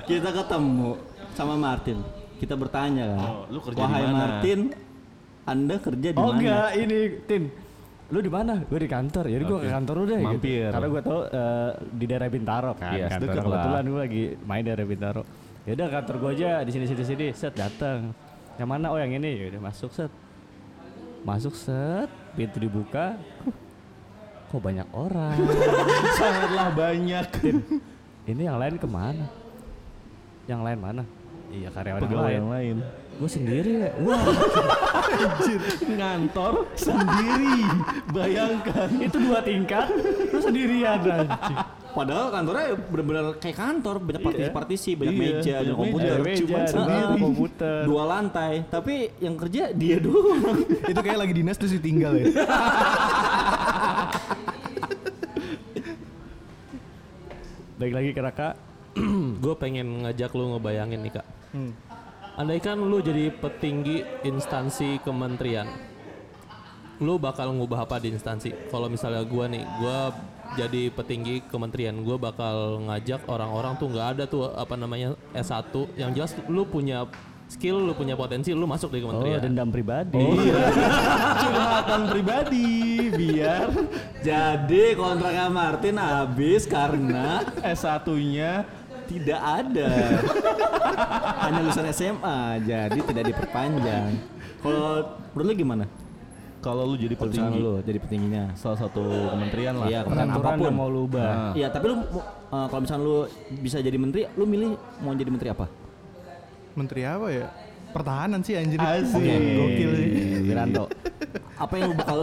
[0.04, 0.96] kita ketemu
[1.32, 2.04] sama Martin.
[2.40, 3.20] Kita bertanya kan.
[3.28, 4.72] Oh, lu kerja di Wahai mana?" Martin,
[5.44, 6.38] Anda kerja di Oh mana?
[6.40, 6.98] enggak, ini
[7.28, 7.44] Tin.
[8.08, 8.64] Lu di mana?
[8.64, 9.28] Gue di kantor.
[9.28, 10.16] Jadi gue ke kantor lu deh.
[10.16, 10.28] gitu.
[10.32, 10.68] Mampir.
[10.72, 12.92] Karena gue tau eh, di daerah Bintaro kan.
[12.96, 13.20] Iya, kantor.
[13.20, 13.44] deket lah.
[13.44, 15.22] Kebetulan gue lagi main daerah Bintaro.
[15.62, 17.26] Ya udah kantor gue aja di sini sini sini.
[17.32, 18.16] Set datang.
[18.56, 18.86] Yang mana?
[18.88, 19.30] Oh yang ini.
[19.36, 20.08] Ya udah masuk set.
[21.20, 22.08] Masuk set.
[22.32, 23.20] Pintu dibuka.
[24.48, 25.36] Kok banyak orang?
[26.18, 27.26] Sangatlah banyak.
[28.24, 29.28] ini yang lain ke mana?
[30.48, 31.02] Yang lain mana?
[31.48, 32.38] Iya karyawan yang Pegawai lain.
[32.40, 32.76] yang lain.
[33.18, 33.90] Gue sendiri ya.
[34.00, 34.22] Wah
[35.90, 37.66] Ngantor sendiri.
[38.14, 38.88] Bayangkan.
[39.02, 39.90] itu dua tingkat.
[40.30, 41.58] Lu sendirian anjing.
[41.88, 46.16] Padahal kantornya bener-bener kayak kantor, banyak partisi-partisi, banyak Iya, meja, banyak komputer.
[46.22, 47.18] Meja, ada sendiri.
[47.18, 47.78] komputer.
[47.90, 50.62] Dua lantai, tapi yang kerja dia doang.
[50.86, 52.26] Itu kayak lagi dinas terus ditinggal ya.
[57.78, 58.48] Baik lagi ke Raka.
[59.38, 61.26] gue pengen ngajak lu ngebayangin nih kak.
[61.50, 61.72] Hmm.
[62.38, 65.66] Andaikan lu jadi petinggi instansi kementerian,
[67.02, 68.54] lu bakal ngubah apa di instansi?
[68.70, 70.14] Kalau misalnya gua nih, gua
[70.54, 76.14] jadi petinggi kementerian, gua bakal ngajak orang-orang tuh nggak ada tuh apa namanya S1 yang
[76.14, 77.10] jelas lu punya
[77.50, 79.40] skill, lu punya potensi, lu masuk di Oh, kementerian.
[79.42, 80.22] dendam pribadi.
[81.42, 82.68] Curhatan pribadi
[83.08, 83.66] biar
[84.20, 88.62] Jadi kontraknya Martin habis karena S1-nya
[89.08, 89.88] tidak ada.
[91.48, 92.38] Hanya lulusan SMA,
[92.68, 94.12] jadi tidak diperpanjang.
[94.60, 95.84] Kalau menurut lu gimana?
[96.58, 98.44] kalau lu jadi petinggi lu jadi petingginya.
[98.58, 99.86] salah satu kementerian lah.
[99.88, 100.66] Iya, kementerian apa pun.
[100.66, 101.22] yang mau lu ubah.
[101.22, 103.16] Nah, Iya, tapi lu uh, kalau misalnya lu
[103.62, 105.66] bisa jadi menteri, lu milih mau jadi menteri apa?
[106.74, 107.46] Menteri apa ya?
[107.94, 108.76] Pertahanan sih anjir.
[108.76, 109.22] Asik.
[109.32, 110.08] Gokil sih.
[110.44, 110.84] Wiranto.
[111.56, 112.18] Apa yang lu bakal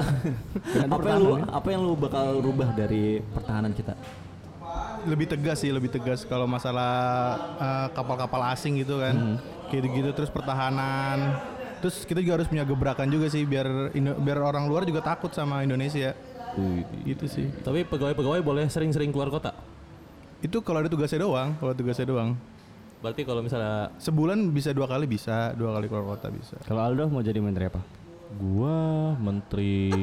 [0.95, 3.95] apa yang lu apa yang lu bakal rubah dari pertahanan kita?
[5.05, 6.91] Lebih tegas sih, lebih tegas kalau masalah
[7.57, 9.37] eh, kapal-kapal asing gitu kan.
[9.69, 11.37] Kayak gitu terus pertahanan.
[11.81, 15.29] Terus kita juga harus punya gebrakan juga sih biar Indo- biar orang luar juga takut
[15.29, 16.17] sama Indonesia.
[17.03, 17.47] Gitu sih.
[17.61, 19.53] Tapi pegawai-pegawai boleh sering-sering keluar kota.
[20.39, 22.37] Itu kalau ada tugasnya doang, kalau tugasnya doang.
[23.03, 26.57] Berarti kalau misalnya Sebulan bisa dua kali bisa, dua kali keluar kota bisa.
[26.63, 27.81] Kalau Aldo mau jadi menteri apa?
[28.35, 29.91] Gua menteri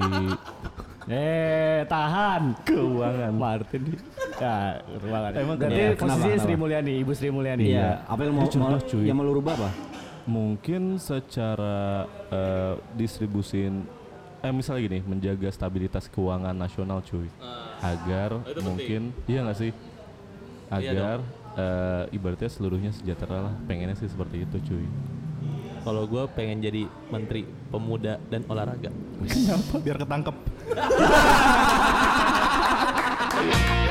[1.11, 2.63] Eh, tahan.
[2.63, 3.99] Keuangan Martin.
[4.39, 5.31] Ya, keuangan.
[5.35, 5.99] Emang Berarti kenapa?
[5.99, 6.45] posisinya Kenapa?
[6.47, 7.65] Sri Mulyani, Ibu Sri Mulyani.
[7.75, 9.03] Iya, apa yang mau, mau cuy.
[9.11, 9.71] yang mau lu rubah apa?
[10.27, 13.83] mungkin secara eh, distribusin
[14.43, 17.27] eh misalnya gini menjaga stabilitas keuangan nasional cuy
[17.83, 19.71] agar mungkin iya nggak sih
[20.71, 21.23] agar
[21.59, 24.87] eh, ibaratnya seluruhnya sejahtera lah pengennya sih seperti itu cuy
[25.83, 28.91] kalau gue pengen jadi menteri pemuda dan olahraga.
[29.83, 30.37] Biar ketangkep.